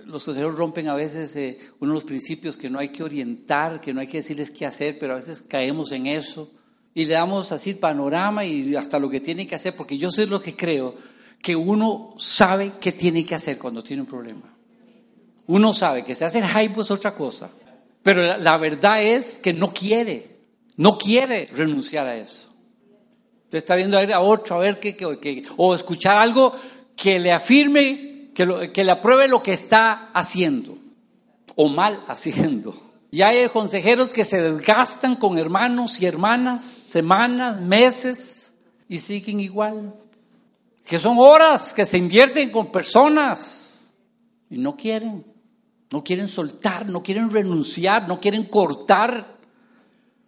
los 0.04 0.22
consejeros 0.22 0.54
rompen 0.54 0.86
a 0.90 0.94
veces 0.94 1.34
eh, 1.36 1.58
uno 1.80 1.92
de 1.92 1.94
los 1.94 2.04
principios 2.04 2.58
que 2.58 2.68
no 2.68 2.78
hay 2.78 2.90
que 2.90 3.02
orientar, 3.02 3.80
que 3.80 3.94
no 3.94 4.02
hay 4.02 4.06
que 4.06 4.18
decirles 4.18 4.50
qué 4.50 4.66
hacer, 4.66 4.98
pero 5.00 5.14
a 5.14 5.16
veces 5.16 5.42
caemos 5.48 5.92
en 5.92 6.08
eso 6.08 6.52
y 6.92 7.06
le 7.06 7.14
damos 7.14 7.52
así 7.52 7.72
panorama 7.72 8.44
y 8.44 8.76
hasta 8.76 8.98
lo 8.98 9.08
que 9.08 9.20
tiene 9.20 9.46
que 9.46 9.54
hacer, 9.54 9.74
porque 9.74 9.96
yo 9.96 10.10
soy 10.10 10.26
lo 10.26 10.42
que 10.42 10.54
creo, 10.54 10.94
que 11.40 11.56
uno 11.56 12.14
sabe 12.18 12.74
qué 12.78 12.92
tiene 12.92 13.24
que 13.24 13.34
hacer 13.34 13.56
cuando 13.56 13.82
tiene 13.82 14.02
un 14.02 14.08
problema. 14.08 14.54
Uno 15.46 15.72
sabe 15.72 16.04
que 16.04 16.14
se 16.14 16.26
hace 16.26 16.40
el 16.40 16.48
hype 16.48 16.82
es 16.82 16.90
otra 16.90 17.14
cosa, 17.14 17.50
pero 18.02 18.36
la, 18.36 18.58
verdad 18.58 19.02
es 19.02 19.38
que 19.38 19.54
no 19.54 19.72
quiere, 19.72 20.28
no 20.76 20.98
quiere 20.98 21.46
renunciar 21.46 22.06
a 22.06 22.16
eso. 22.16 22.47
Usted 23.48 23.58
está 23.60 23.76
viendo 23.76 23.96
a 23.96 24.20
otro 24.20 24.56
a 24.56 24.58
ver 24.58 24.78
qué, 24.78 25.42
o 25.56 25.74
escuchar 25.74 26.18
algo 26.18 26.52
que 26.94 27.18
le 27.18 27.32
afirme, 27.32 28.28
que, 28.34 28.70
que 28.74 28.84
le 28.84 28.92
apruebe 28.92 29.26
lo 29.26 29.42
que 29.42 29.54
está 29.54 30.10
haciendo 30.12 30.76
o 31.56 31.66
mal 31.70 32.04
haciendo. 32.08 32.74
Y 33.10 33.22
hay 33.22 33.48
consejeros 33.48 34.12
que 34.12 34.26
se 34.26 34.38
desgastan 34.38 35.16
con 35.16 35.38
hermanos 35.38 35.98
y 35.98 36.04
hermanas, 36.04 36.62
semanas, 36.62 37.58
meses, 37.62 38.52
y 38.86 38.98
siguen 38.98 39.40
igual. 39.40 39.94
Que 40.84 40.98
son 40.98 41.16
horas 41.18 41.72
que 41.72 41.86
se 41.86 41.96
invierten 41.96 42.50
con 42.50 42.70
personas 42.70 43.94
y 44.50 44.58
no 44.58 44.76
quieren, 44.76 45.24
no 45.90 46.04
quieren 46.04 46.28
soltar, 46.28 46.86
no 46.86 47.02
quieren 47.02 47.30
renunciar, 47.30 48.06
no 48.06 48.20
quieren 48.20 48.44
cortar, 48.44 49.38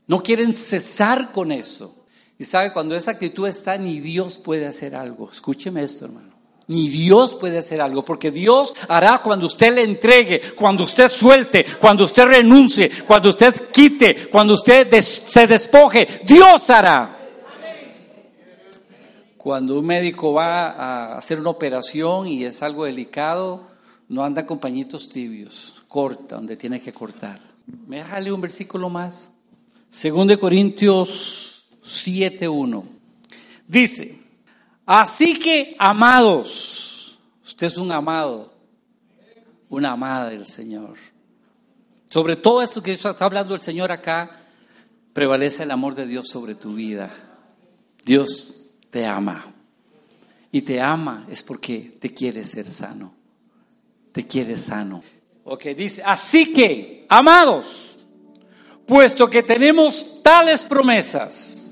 no 0.07 0.23
quieren 0.23 0.55
cesar 0.55 1.33
con 1.33 1.53
eso. 1.53 2.00
Y 2.41 2.47
sabe, 2.47 2.73
cuando 2.73 2.97
esa 2.97 3.11
actitud 3.11 3.47
está, 3.47 3.77
ni 3.77 4.01
Dios 4.01 4.39
puede 4.39 4.67
hacer 4.67 4.97
algo. 4.97 5.29
Escúcheme 5.31 5.83
esto, 5.83 6.07
hermano. 6.07 6.31
Ni 6.69 6.89
Dios 6.89 7.35
puede 7.35 7.59
hacer 7.59 7.83
algo, 7.83 8.03
porque 8.03 8.31
Dios 8.31 8.75
hará 8.89 9.19
cuando 9.19 9.45
usted 9.45 9.75
le 9.75 9.83
entregue, 9.85 10.41
cuando 10.57 10.85
usted 10.85 11.11
suelte, 11.11 11.67
cuando 11.79 12.05
usted 12.05 12.25
renuncie, 12.25 12.91
cuando 13.07 13.29
usted 13.29 13.69
quite, 13.71 14.31
cuando 14.31 14.55
usted 14.55 14.91
se 15.03 15.47
despoje. 15.47 16.23
Dios 16.25 16.71
hará. 16.71 17.19
Cuando 19.37 19.79
un 19.79 19.85
médico 19.85 20.33
va 20.33 20.71
a 20.71 21.19
hacer 21.19 21.41
una 21.41 21.51
operación 21.51 22.27
y 22.27 22.47
es 22.47 22.63
algo 22.63 22.87
delicado, 22.87 23.69
no 24.09 24.25
anda 24.25 24.47
con 24.47 24.59
pañitos 24.59 25.11
tibios, 25.11 25.75
corta 25.89 26.37
donde 26.37 26.57
tiene 26.57 26.81
que 26.81 26.95
cortar. 26.95 27.39
Me 27.87 27.99
déjale 27.99 28.33
un 28.33 28.41
versículo 28.41 28.89
más. 28.89 29.31
Segundo 29.91 30.33
de 30.33 30.41
Corintios 30.41 31.50
7.1. 31.83 32.85
Dice, 33.67 34.21
Así 34.93 35.39
que, 35.39 35.77
amados, 35.79 37.17
usted 37.45 37.69
es 37.69 37.77
un 37.77 37.93
amado, 37.93 38.53
una 39.69 39.93
amada 39.93 40.31
del 40.31 40.45
Señor. 40.45 40.97
Sobre 42.09 42.35
todo 42.35 42.61
esto 42.61 42.83
que 42.83 42.95
está 42.95 43.15
hablando 43.21 43.55
el 43.55 43.61
Señor 43.61 43.93
acá, 43.93 44.49
prevalece 45.13 45.63
el 45.63 45.71
amor 45.71 45.95
de 45.95 46.09
Dios 46.09 46.27
sobre 46.29 46.57
tu 46.57 46.75
vida. 46.75 47.09
Dios 48.05 48.67
te 48.91 49.07
ama. 49.07 49.55
Y 50.51 50.63
te 50.63 50.81
ama 50.81 51.25
es 51.31 51.45
porque 51.45 51.97
te 52.01 52.13
quiere 52.13 52.43
ser 52.43 52.67
sano. 52.67 53.15
Te 54.11 54.27
quiere 54.27 54.57
sano. 54.57 55.05
Ok, 55.45 55.67
dice, 55.67 56.03
así 56.05 56.53
que, 56.53 57.07
amados, 57.09 57.97
puesto 58.89 59.31
que 59.31 59.45
tenemos 59.45 60.21
tales 60.21 60.65
promesas, 60.65 61.70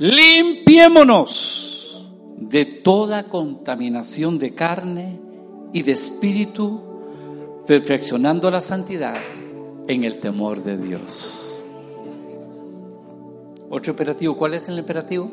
limpiémonos 0.00 2.08
de 2.38 2.64
toda 2.64 3.24
contaminación 3.24 4.38
de 4.38 4.54
carne 4.54 5.20
y 5.74 5.82
de 5.82 5.92
espíritu, 5.92 6.80
perfeccionando 7.66 8.50
la 8.50 8.62
santidad 8.62 9.18
en 9.86 10.04
el 10.04 10.18
temor 10.18 10.62
de 10.62 10.78
Dios. 10.78 11.62
Otro 13.68 13.92
imperativo, 13.92 14.38
¿cuál 14.38 14.54
es 14.54 14.70
el 14.70 14.78
imperativo? 14.78 15.30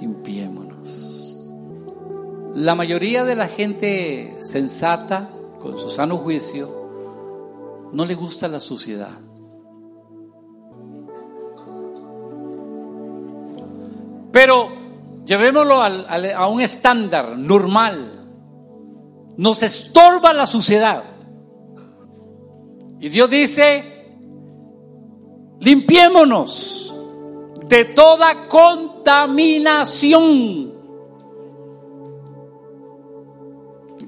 Limpiémonos. 0.00 1.36
La 2.54 2.76
mayoría 2.76 3.24
de 3.24 3.34
la 3.34 3.48
gente 3.48 4.36
sensata, 4.38 5.28
con 5.58 5.76
su 5.76 5.90
sano 5.90 6.18
juicio, 6.18 7.90
no 7.92 8.04
le 8.04 8.14
gusta 8.14 8.46
la 8.46 8.60
suciedad. 8.60 9.18
Pero 14.34 14.68
llevémoslo 15.24 15.80
al- 15.80 16.06
a 16.34 16.48
un 16.48 16.60
estándar 16.60 17.38
normal. 17.38 18.20
Nos 19.36 19.62
estorba 19.62 20.32
la 20.32 20.46
suciedad. 20.46 21.04
Y 22.98 23.08
Dios 23.10 23.30
dice, 23.30 24.16
limpiémonos 25.60 26.96
de 27.68 27.84
toda 27.86 28.48
contaminación 28.48 30.74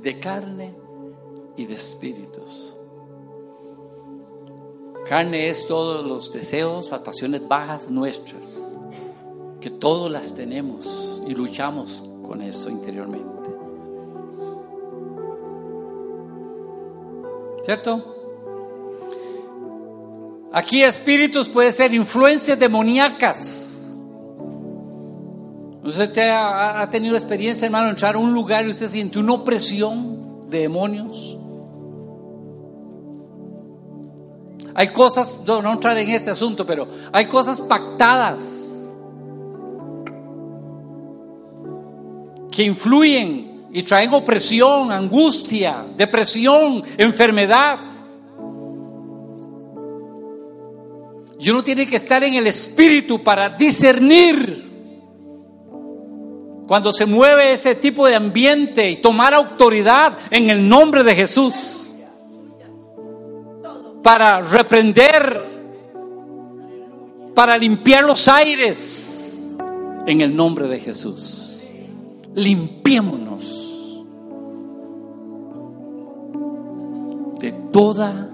de 0.02 0.20
carne 0.20 0.74
y 1.56 1.64
de 1.66 1.74
espíritus. 1.74 2.76
Carne 5.08 5.48
es 5.48 5.66
todos 5.68 6.04
los 6.04 6.32
deseos, 6.32 6.90
las 6.90 7.00
pasiones 7.00 7.46
bajas 7.46 7.88
nuestras, 7.90 8.75
que 9.66 9.70
todos 9.70 10.12
las 10.12 10.32
tenemos 10.32 11.20
y 11.26 11.34
luchamos 11.34 12.00
con 12.24 12.40
eso 12.40 12.70
interiormente. 12.70 13.50
¿Cierto? 17.64 18.14
Aquí 20.52 20.84
espíritus 20.84 21.48
puede 21.48 21.72
ser 21.72 21.92
influencias 21.92 22.56
demoníacas. 22.56 23.92
Usted 25.82 26.16
ha, 26.28 26.80
ha 26.80 26.88
tenido 26.88 27.16
experiencia, 27.16 27.66
hermano, 27.66 27.88
entrar 27.88 28.14
a 28.14 28.18
un 28.18 28.32
lugar 28.32 28.66
y 28.66 28.70
usted 28.70 28.88
siente 28.88 29.18
una 29.18 29.32
opresión 29.32 30.48
de 30.48 30.60
demonios. 30.60 31.36
Hay 34.76 34.90
cosas, 34.90 35.42
no, 35.44 35.60
no 35.60 35.72
entrar 35.72 35.98
en 35.98 36.10
este 36.10 36.30
asunto, 36.30 36.64
pero 36.64 36.86
hay 37.10 37.26
cosas 37.26 37.60
pactadas 37.62 38.74
que 42.56 42.62
influyen 42.62 43.66
y 43.70 43.82
traen 43.82 44.14
opresión, 44.14 44.90
angustia, 44.90 45.84
depresión, 45.94 46.82
enfermedad. 46.96 47.80
Y 51.38 51.50
uno 51.50 51.62
tiene 51.62 51.86
que 51.86 51.96
estar 51.96 52.24
en 52.24 52.32
el 52.32 52.46
espíritu 52.46 53.22
para 53.22 53.50
discernir 53.50 54.64
cuando 56.66 56.94
se 56.94 57.04
mueve 57.04 57.52
ese 57.52 57.74
tipo 57.74 58.06
de 58.06 58.14
ambiente 58.14 58.90
y 58.90 58.96
tomar 59.02 59.34
autoridad 59.34 60.16
en 60.30 60.48
el 60.48 60.66
nombre 60.66 61.04
de 61.04 61.14
Jesús 61.14 61.92
para 64.02 64.40
reprender, 64.40 65.44
para 67.34 67.58
limpiar 67.58 68.04
los 68.04 68.26
aires 68.28 69.54
en 70.06 70.22
el 70.22 70.34
nombre 70.34 70.66
de 70.68 70.80
Jesús. 70.80 71.35
Limpiémonos 72.36 74.04
de 77.40 77.52
toda 77.72 78.30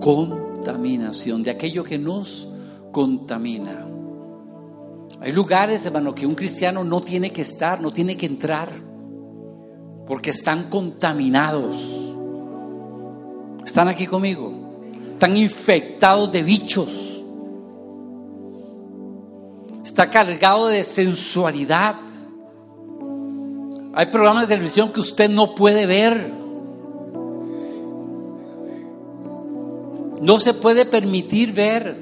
contaminación, 0.00 1.42
de 1.42 1.52
aquello 1.52 1.84
que 1.84 1.96
nos 1.96 2.48
contamina. 2.92 3.86
Hay 5.20 5.32
lugares, 5.32 5.86
hermano, 5.86 6.14
que 6.14 6.26
un 6.26 6.34
cristiano 6.34 6.82
no 6.82 7.00
tiene 7.00 7.30
que 7.30 7.42
estar, 7.42 7.80
no 7.80 7.90
tiene 7.90 8.16
que 8.16 8.26
entrar, 8.26 8.68
porque 10.06 10.30
están 10.30 10.68
contaminados. 10.68 12.12
¿Están 13.64 13.88
aquí 13.88 14.06
conmigo? 14.06 14.52
Están 15.12 15.36
infectados 15.36 16.32
de 16.32 16.42
bichos. 16.42 17.24
Está 19.84 20.10
cargado 20.10 20.66
de 20.66 20.82
sensualidad. 20.82 21.96
Hay 23.92 24.06
programas 24.06 24.48
de 24.48 24.54
televisión 24.54 24.92
que 24.92 25.00
usted 25.00 25.28
no 25.28 25.54
puede 25.54 25.86
ver. 25.86 26.32
No 30.22 30.38
se 30.38 30.54
puede 30.54 30.86
permitir 30.86 31.52
ver. 31.52 31.96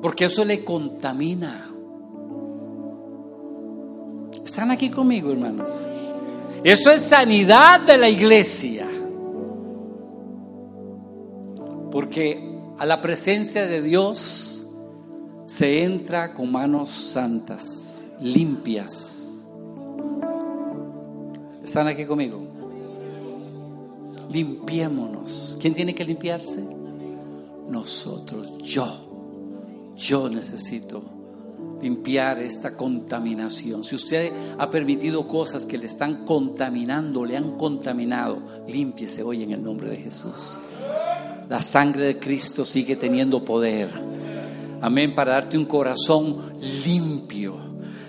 Porque 0.00 0.26
eso 0.26 0.44
le 0.44 0.64
contamina. 0.64 1.70
¿Están 4.44 4.70
aquí 4.70 4.90
conmigo, 4.90 5.32
hermanos? 5.32 5.88
Eso 6.62 6.90
es 6.90 7.02
sanidad 7.02 7.80
de 7.80 7.96
la 7.96 8.08
iglesia. 8.08 8.86
Porque 11.90 12.60
a 12.78 12.86
la 12.86 13.00
presencia 13.00 13.66
de 13.66 13.82
Dios 13.82 14.55
se 15.46 15.84
entra 15.84 16.34
con 16.34 16.50
manos 16.50 16.90
santas, 16.90 18.10
limpias. 18.20 19.46
¿Están 21.64 21.86
aquí 21.88 22.04
conmigo? 22.04 22.42
Limpiémonos. 24.30 25.56
¿Quién 25.60 25.74
tiene 25.74 25.94
que 25.94 26.04
limpiarse? 26.04 26.64
Nosotros, 27.68 28.58
yo. 28.58 29.94
Yo 29.96 30.28
necesito 30.28 31.02
limpiar 31.80 32.40
esta 32.40 32.76
contaminación. 32.76 33.84
Si 33.84 33.94
usted 33.94 34.32
ha 34.58 34.68
permitido 34.68 35.26
cosas 35.26 35.66
que 35.66 35.78
le 35.78 35.86
están 35.86 36.24
contaminando, 36.24 37.24
le 37.24 37.36
han 37.36 37.56
contaminado, 37.56 38.42
límpiese 38.66 39.22
hoy 39.22 39.42
en 39.42 39.52
el 39.52 39.62
nombre 39.62 39.90
de 39.90 39.96
Jesús. 39.96 40.58
La 41.48 41.60
sangre 41.60 42.06
de 42.06 42.18
Cristo 42.18 42.64
sigue 42.64 42.96
teniendo 42.96 43.44
poder. 43.44 44.05
Amén, 44.86 45.16
para 45.16 45.32
darte 45.32 45.58
un 45.58 45.64
corazón 45.64 46.60
limpio. 46.84 47.56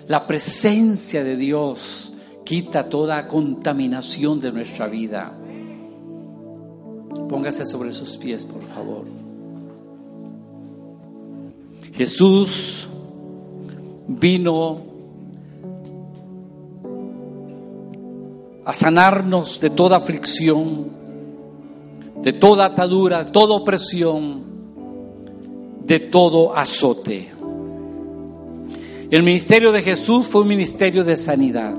La 0.06 0.24
presencia 0.28 1.24
de 1.24 1.34
Dios 1.34 2.12
quita 2.44 2.88
toda 2.88 3.26
contaminación 3.26 4.38
de 4.38 4.52
nuestra 4.52 4.86
vida. 4.86 5.36
Póngase 7.28 7.64
sobre 7.64 7.90
sus 7.90 8.16
pies, 8.16 8.44
por 8.44 8.62
favor. 8.62 9.06
Jesús 11.94 12.88
vino 14.06 14.80
a 18.64 18.72
sanarnos 18.72 19.58
de 19.58 19.70
toda 19.70 19.96
aflicción, 19.96 20.90
de 22.22 22.34
toda 22.34 22.66
atadura, 22.66 23.24
de 23.24 23.32
toda 23.32 23.56
opresión, 23.56 24.47
de 25.88 25.98
todo 25.98 26.56
azote. 26.56 27.30
El 29.10 29.22
ministerio 29.22 29.72
de 29.72 29.82
Jesús 29.82 30.26
fue 30.26 30.42
un 30.42 30.48
ministerio 30.48 31.02
de 31.02 31.16
sanidad 31.16 31.74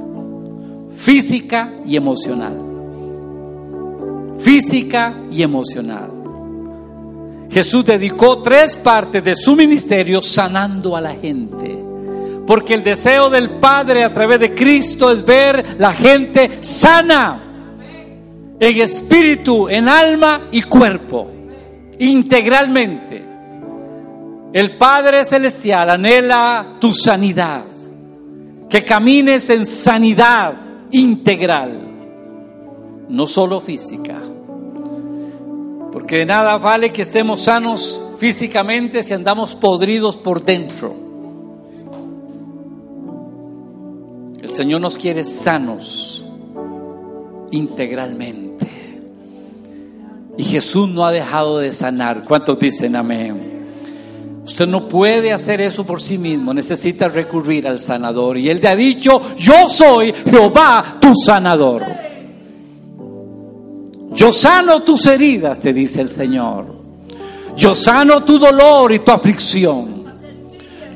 física 0.99 1.71
y 1.85 1.95
emocional. 1.95 2.59
Física 4.39 5.17
y 5.31 5.41
emocional. 5.41 6.11
Jesús 7.49 7.85
dedicó 7.85 8.41
tres 8.41 8.77
partes 8.77 9.23
de 9.23 9.35
su 9.35 9.55
ministerio 9.55 10.21
sanando 10.21 10.95
a 10.95 11.01
la 11.01 11.15
gente. 11.15 11.77
Porque 12.45 12.73
el 12.73 12.83
deseo 12.83 13.29
del 13.29 13.59
Padre 13.59 14.03
a 14.03 14.11
través 14.11 14.39
de 14.39 14.53
Cristo 14.53 15.11
es 15.11 15.23
ver 15.23 15.77
la 15.77 15.93
gente 15.93 16.61
sana. 16.61 17.43
En 18.59 18.81
espíritu, 18.81 19.69
en 19.69 19.87
alma 19.87 20.49
y 20.51 20.61
cuerpo. 20.63 21.29
Integralmente. 21.99 23.28
El 24.51 24.77
Padre 24.77 25.25
Celestial 25.25 25.89
anhela 25.91 26.77
tu 26.79 26.93
sanidad. 26.93 27.65
Que 28.67 28.83
camines 28.83 29.49
en 29.49 29.65
sanidad 29.65 30.55
integral. 30.91 31.87
No 33.09 33.27
solo 33.27 33.61
física. 33.61 34.15
Porque 35.91 36.17
de 36.17 36.25
nada 36.25 36.57
vale 36.57 36.91
que 36.91 37.03
estemos 37.03 37.41
sanos 37.41 38.01
físicamente 38.17 39.03
si 39.03 39.13
andamos 39.13 39.55
podridos 39.55 40.17
por 40.17 40.43
dentro. 40.43 40.95
El 44.41 44.49
Señor 44.49 44.81
nos 44.81 44.97
quiere 44.97 45.23
sanos 45.23 46.25
integralmente. 47.51 48.67
Y 50.37 50.43
Jesús 50.43 50.87
no 50.87 51.05
ha 51.05 51.11
dejado 51.11 51.59
de 51.59 51.71
sanar. 51.71 52.23
¿Cuántos 52.23 52.57
dicen 52.57 52.95
amén? 52.95 53.58
Usted 54.49 54.67
no 54.67 54.87
puede 54.87 55.31
hacer 55.31 55.61
eso 55.61 55.85
por 55.85 56.01
sí 56.01 56.17
mismo, 56.17 56.55
necesita 56.55 57.07
recurrir 57.07 57.67
al 57.67 57.79
sanador. 57.79 58.35
Y 58.35 58.49
Él 58.49 58.59
te 58.59 58.67
ha 58.67 58.75
dicho, 58.75 59.21
yo 59.37 59.69
soy 59.69 60.11
Jehová 60.11 60.97
tu 60.99 61.13
sanador. 61.13 61.85
Yo 64.11 64.33
sano 64.33 64.81
tus 64.81 65.05
heridas, 65.05 65.59
te 65.59 65.71
dice 65.71 66.01
el 66.01 66.09
Señor. 66.09 66.65
Yo 67.55 67.75
sano 67.75 68.23
tu 68.23 68.39
dolor 68.39 68.91
y 68.91 68.99
tu 68.99 69.11
aflicción. 69.11 70.03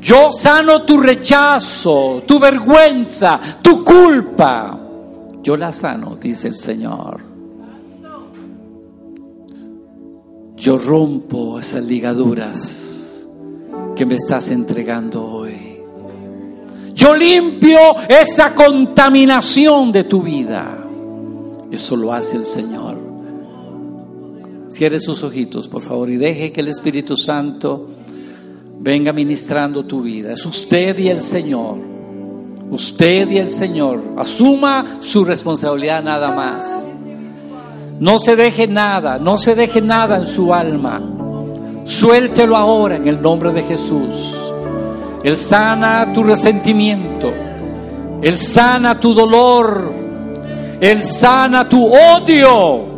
Yo 0.01 0.31
sano 0.31 0.81
tu 0.81 0.97
rechazo, 0.97 2.23
tu 2.25 2.39
vergüenza, 2.39 3.39
tu 3.61 3.83
culpa. 3.83 4.79
Yo 5.43 5.55
la 5.55 5.71
sano, 5.71 6.15
dice 6.19 6.47
el 6.47 6.55
Señor. 6.55 7.21
Yo 10.57 10.75
rompo 10.79 11.59
esas 11.59 11.83
ligaduras 11.83 13.02
que 13.95 14.05
me 14.05 14.15
estás 14.15 14.49
entregando 14.49 15.23
hoy. 15.23 15.79
Yo 16.93 17.15
limpio 17.15 17.79
esa 18.07 18.53
contaminación 18.53 19.91
de 19.91 20.03
tu 20.05 20.21
vida. 20.21 20.77
Eso 21.71 21.95
lo 21.95 22.13
hace 22.13 22.37
el 22.37 22.45
Señor. 22.45 22.97
Cierre 24.69 24.99
sus 24.99 25.23
ojitos, 25.23 25.67
por 25.67 25.81
favor, 25.81 26.09
y 26.09 26.17
deje 26.17 26.51
que 26.51 26.61
el 26.61 26.67
Espíritu 26.69 27.17
Santo 27.17 27.89
venga 28.79 29.13
ministrando 29.13 29.85
tu 29.85 30.01
vida. 30.01 30.31
Es 30.31 30.45
usted 30.45 30.97
y 30.99 31.09
el 31.09 31.19
Señor. 31.19 31.77
Usted 32.69 33.29
y 33.29 33.37
el 33.37 33.49
Señor. 33.49 34.01
Asuma 34.17 34.97
su 34.99 35.25
responsabilidad 35.25 36.03
nada 36.03 36.31
más. 36.31 36.89
No 37.99 38.19
se 38.19 38.35
deje 38.35 38.67
nada, 38.67 39.19
no 39.19 39.37
se 39.37 39.55
deje 39.55 39.81
nada 39.81 40.17
en 40.17 40.25
su 40.25 40.53
alma. 40.53 41.22
Suéltelo 41.85 42.55
ahora 42.55 42.95
en 42.95 43.07
el 43.07 43.21
nombre 43.21 43.51
de 43.51 43.63
Jesús. 43.63 44.35
Él 45.23 45.37
sana 45.37 46.11
tu 46.13 46.23
resentimiento. 46.23 47.33
Él 48.21 48.37
sana 48.37 48.99
tu 48.99 49.13
dolor. 49.13 49.93
Él 50.79 51.03
sana 51.03 51.67
tu 51.67 51.85
odio. 51.85 52.93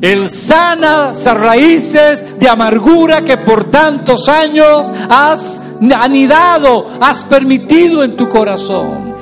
Él 0.00 0.30
sana 0.30 1.12
esas 1.12 1.40
raíces 1.40 2.38
de 2.38 2.48
amargura 2.48 3.22
que 3.22 3.38
por 3.38 3.70
tantos 3.70 4.28
años 4.28 4.86
has 5.08 5.60
anidado, 5.98 6.86
has 7.00 7.24
permitido 7.24 8.04
en 8.04 8.14
tu 8.14 8.28
corazón. 8.28 9.14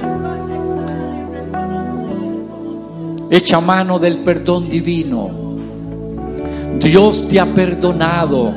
Echa 3.30 3.60
mano 3.60 3.98
del 3.98 4.18
perdón 4.18 4.68
divino. 4.68 5.43
Dios 6.78 7.28
te 7.28 7.40
ha 7.40 7.52
perdonado. 7.52 8.52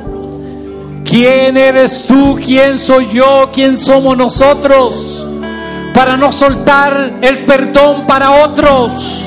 ¿Quién 1.04 1.56
eres 1.56 2.04
tú? 2.04 2.38
¿Quién 2.44 2.78
soy 2.78 3.08
yo? 3.08 3.48
¿Quién 3.52 3.78
somos 3.78 4.16
nosotros? 4.16 5.26
Para 5.94 6.16
no 6.16 6.30
soltar 6.32 7.18
el 7.22 7.44
perdón 7.44 8.06
para 8.06 8.44
otros. 8.44 9.24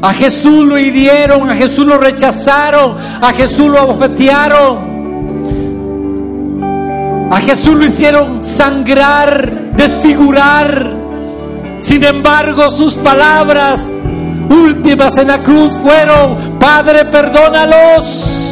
A 0.00 0.12
Jesús 0.12 0.64
lo 0.64 0.78
hirieron, 0.78 1.48
a 1.50 1.54
Jesús 1.54 1.86
lo 1.86 1.98
rechazaron, 1.98 2.96
a 3.20 3.32
Jesús 3.32 3.68
lo 3.68 3.78
abofetearon. 3.78 4.94
A 7.30 7.40
Jesús 7.40 7.74
lo 7.74 7.84
hicieron 7.84 8.42
sangrar, 8.42 9.72
desfigurar. 9.76 10.94
Sin 11.80 12.04
embargo, 12.04 12.70
sus 12.70 12.94
palabras 12.94 13.92
últimas 14.50 15.16
en 15.18 15.28
la 15.28 15.42
cruz 15.42 15.72
fueron, 15.74 16.58
Padre, 16.58 17.04
perdónalos. 17.06 18.44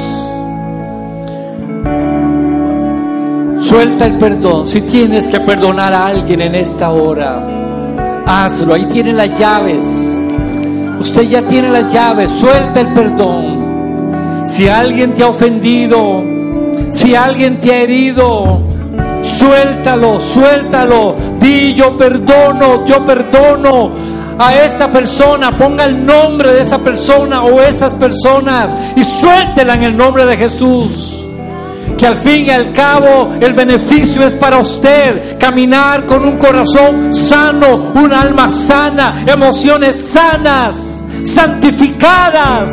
Suelta 3.60 4.06
el 4.06 4.18
perdón. 4.18 4.66
Si 4.66 4.82
tienes 4.82 5.28
que 5.28 5.40
perdonar 5.40 5.94
a 5.94 6.06
alguien 6.06 6.42
en 6.42 6.54
esta 6.54 6.90
hora, 6.90 8.22
hazlo. 8.26 8.74
Ahí 8.74 8.84
tienen 8.86 9.16
las 9.16 9.38
llaves. 9.38 10.18
Usted 11.00 11.22
ya 11.22 11.42
tiene 11.42 11.70
las 11.70 11.92
llaves. 11.92 12.30
Suelta 12.30 12.80
el 12.80 12.92
perdón. 12.92 14.44
Si 14.44 14.68
alguien 14.68 15.14
te 15.14 15.22
ha 15.22 15.28
ofendido, 15.28 16.22
si 16.90 17.14
alguien 17.14 17.60
te 17.60 17.72
ha 17.72 17.80
herido, 17.82 18.60
suéltalo, 19.22 20.20
suéltalo. 20.20 21.14
Di 21.40 21.74
yo 21.74 21.96
perdono, 21.96 22.84
yo 22.84 23.04
perdono 23.04 23.90
a 24.38 24.54
esta 24.56 24.90
persona. 24.90 25.56
Ponga 25.56 25.84
el 25.84 26.04
nombre 26.04 26.52
de 26.52 26.62
esa 26.62 26.78
persona 26.78 27.42
o 27.42 27.60
esas 27.60 27.94
personas 27.94 28.70
y 28.96 29.02
suéltela 29.02 29.74
en 29.74 29.82
el 29.84 29.96
nombre 29.96 30.26
de 30.26 30.36
Jesús 30.36 31.22
que 32.02 32.06
al 32.08 32.16
fin 32.16 32.46
y 32.46 32.50
al 32.50 32.72
cabo 32.72 33.32
el 33.40 33.52
beneficio 33.52 34.26
es 34.26 34.34
para 34.34 34.58
usted. 34.58 35.38
Caminar 35.38 36.04
con 36.04 36.24
un 36.24 36.36
corazón 36.36 37.14
sano, 37.14 37.92
un 37.94 38.12
alma 38.12 38.48
sana, 38.48 39.24
emociones 39.24 39.96
sanas, 39.96 41.02
santificadas. 41.24 42.70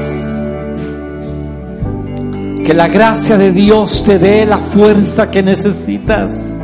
Que 2.65 2.73
la 2.73 2.87
gracia 2.87 3.37
de 3.37 3.51
Dios 3.51 4.03
te 4.03 4.17
dé 4.17 4.45
la 4.47 4.57
fuerza 4.57 5.29
que 5.29 5.43
necesitas 5.43 6.57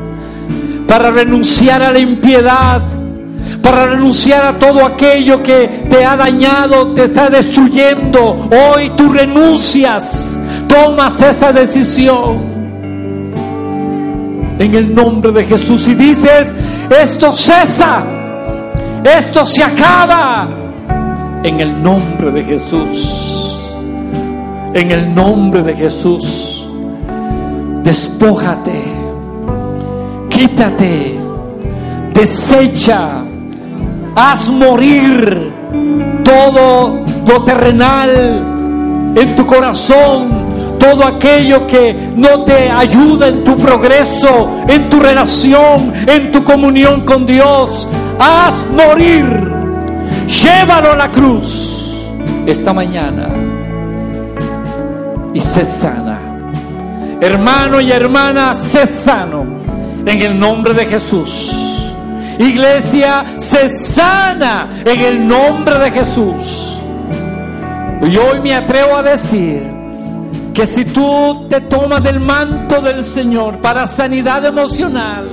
para 0.87 1.11
renunciar 1.11 1.81
a 1.81 1.91
la 1.91 1.99
impiedad, 1.99 2.81
para 3.65 3.87
renunciar 3.87 4.45
a 4.45 4.59
todo 4.59 4.85
aquello 4.85 5.41
que 5.41 5.87
te 5.89 6.05
ha 6.05 6.15
dañado, 6.15 6.93
te 6.93 7.05
está 7.05 7.31
destruyendo. 7.31 8.47
Hoy 8.51 8.91
tú 8.95 9.11
renuncias, 9.11 10.39
tomas 10.67 11.19
esa 11.19 11.51
decisión 11.51 12.53
en 14.59 14.75
el 14.75 14.93
nombre 14.93 15.31
de 15.31 15.45
Jesús 15.45 15.87
y 15.87 15.95
dices, 15.95 16.53
esto 16.91 17.33
cesa, 17.33 18.03
esto 19.03 19.43
se 19.47 19.63
acaba 19.63 20.47
en 21.43 21.59
el 21.59 21.81
nombre 21.81 22.29
de 22.29 22.43
Jesús, 22.43 23.59
en 24.75 24.91
el 24.91 25.15
nombre 25.15 25.63
de 25.63 25.75
Jesús, 25.75 26.69
despójate, 27.83 28.83
quítate, 30.29 31.17
desecha, 32.13 33.23
haz 34.15 34.49
morir 34.49 35.51
todo 36.23 37.05
lo 37.27 37.43
terrenal 37.43 39.13
en 39.15 39.35
tu 39.35 39.45
corazón, 39.45 40.77
todo 40.79 41.05
aquello 41.05 41.67
que 41.67 42.11
no 42.15 42.39
te 42.39 42.69
ayuda 42.69 43.27
en 43.27 43.43
tu 43.43 43.57
progreso, 43.57 44.63
en 44.67 44.89
tu 44.89 44.99
relación, 44.99 45.93
en 46.07 46.31
tu 46.31 46.43
comunión 46.43 47.01
con 47.01 47.25
Dios. 47.25 47.87
Haz 48.19 48.67
morir. 48.67 49.25
Llévalo 50.27 50.93
a 50.93 50.95
la 50.95 51.11
cruz 51.11 52.09
esta 52.45 52.73
mañana 52.73 53.29
y 55.33 55.39
sé 55.39 55.65
sana. 55.65 56.19
Hermano 57.21 57.79
y 57.79 57.91
hermana, 57.91 58.55
sé 58.55 58.85
sano 58.87 59.45
en 60.05 60.21
el 60.21 60.37
nombre 60.37 60.73
de 60.73 60.85
Jesús. 60.85 61.64
Iglesia, 62.39 63.23
sé 63.37 63.69
sana 63.69 64.69
en 64.85 64.99
el 64.99 65.27
nombre 65.27 65.77
de 65.79 65.91
Jesús. 65.91 66.77
Y 68.01 68.17
hoy 68.17 68.39
me 68.41 68.53
atrevo 68.53 68.97
a 68.97 69.03
decir 69.03 69.63
que 70.53 70.65
si 70.65 70.85
tú 70.85 71.47
te 71.49 71.61
tomas 71.61 72.03
del 72.03 72.19
manto 72.19 72.81
del 72.81 73.03
Señor 73.03 73.59
para 73.59 73.87
sanidad 73.87 74.45
emocional, 74.45 75.29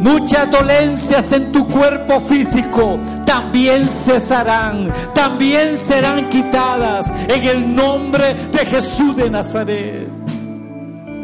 muchas 0.00 0.50
dolencias 0.50 1.32
en 1.32 1.52
tu 1.52 1.66
cuerpo 1.68 2.20
físico 2.20 2.98
también 3.24 3.86
cesarán, 3.86 4.92
también 5.14 5.76
serán 5.76 6.28
quitadas 6.28 7.12
en 7.28 7.44
el 7.44 7.74
nombre 7.74 8.34
de 8.34 8.66
Jesús 8.66 9.16
de 9.16 9.30
Nazaret. 9.30 10.08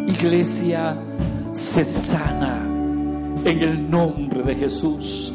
Iglesia, 0.07 0.97
se 1.53 1.85
sana 1.85 2.74
en 3.45 3.63
el 3.63 3.91
nombre 3.91 4.43
de 4.43 4.55
Jesús, 4.55 5.33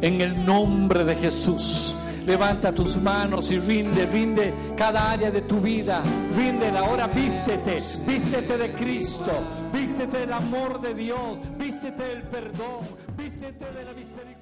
en 0.00 0.20
el 0.20 0.44
nombre 0.44 1.04
de 1.04 1.16
Jesús. 1.16 1.94
Levanta 2.26 2.72
tus 2.72 2.98
manos 2.98 3.50
y 3.50 3.58
rinde, 3.58 4.04
rinde 4.04 4.52
cada 4.76 5.12
área 5.12 5.30
de 5.30 5.40
tu 5.42 5.60
vida. 5.60 6.02
Ríndela, 6.36 6.80
ahora 6.80 7.06
vístete, 7.06 7.82
vístete 8.06 8.58
de 8.58 8.72
Cristo, 8.72 9.32
vístete 9.72 10.18
del 10.18 10.32
amor 10.34 10.78
de 10.82 10.92
Dios, 10.92 11.38
vístete 11.58 12.02
del 12.02 12.22
perdón, 12.24 12.80
vístete 13.16 13.72
de 13.72 13.84
la 13.84 13.92
misericordia. 13.94 14.37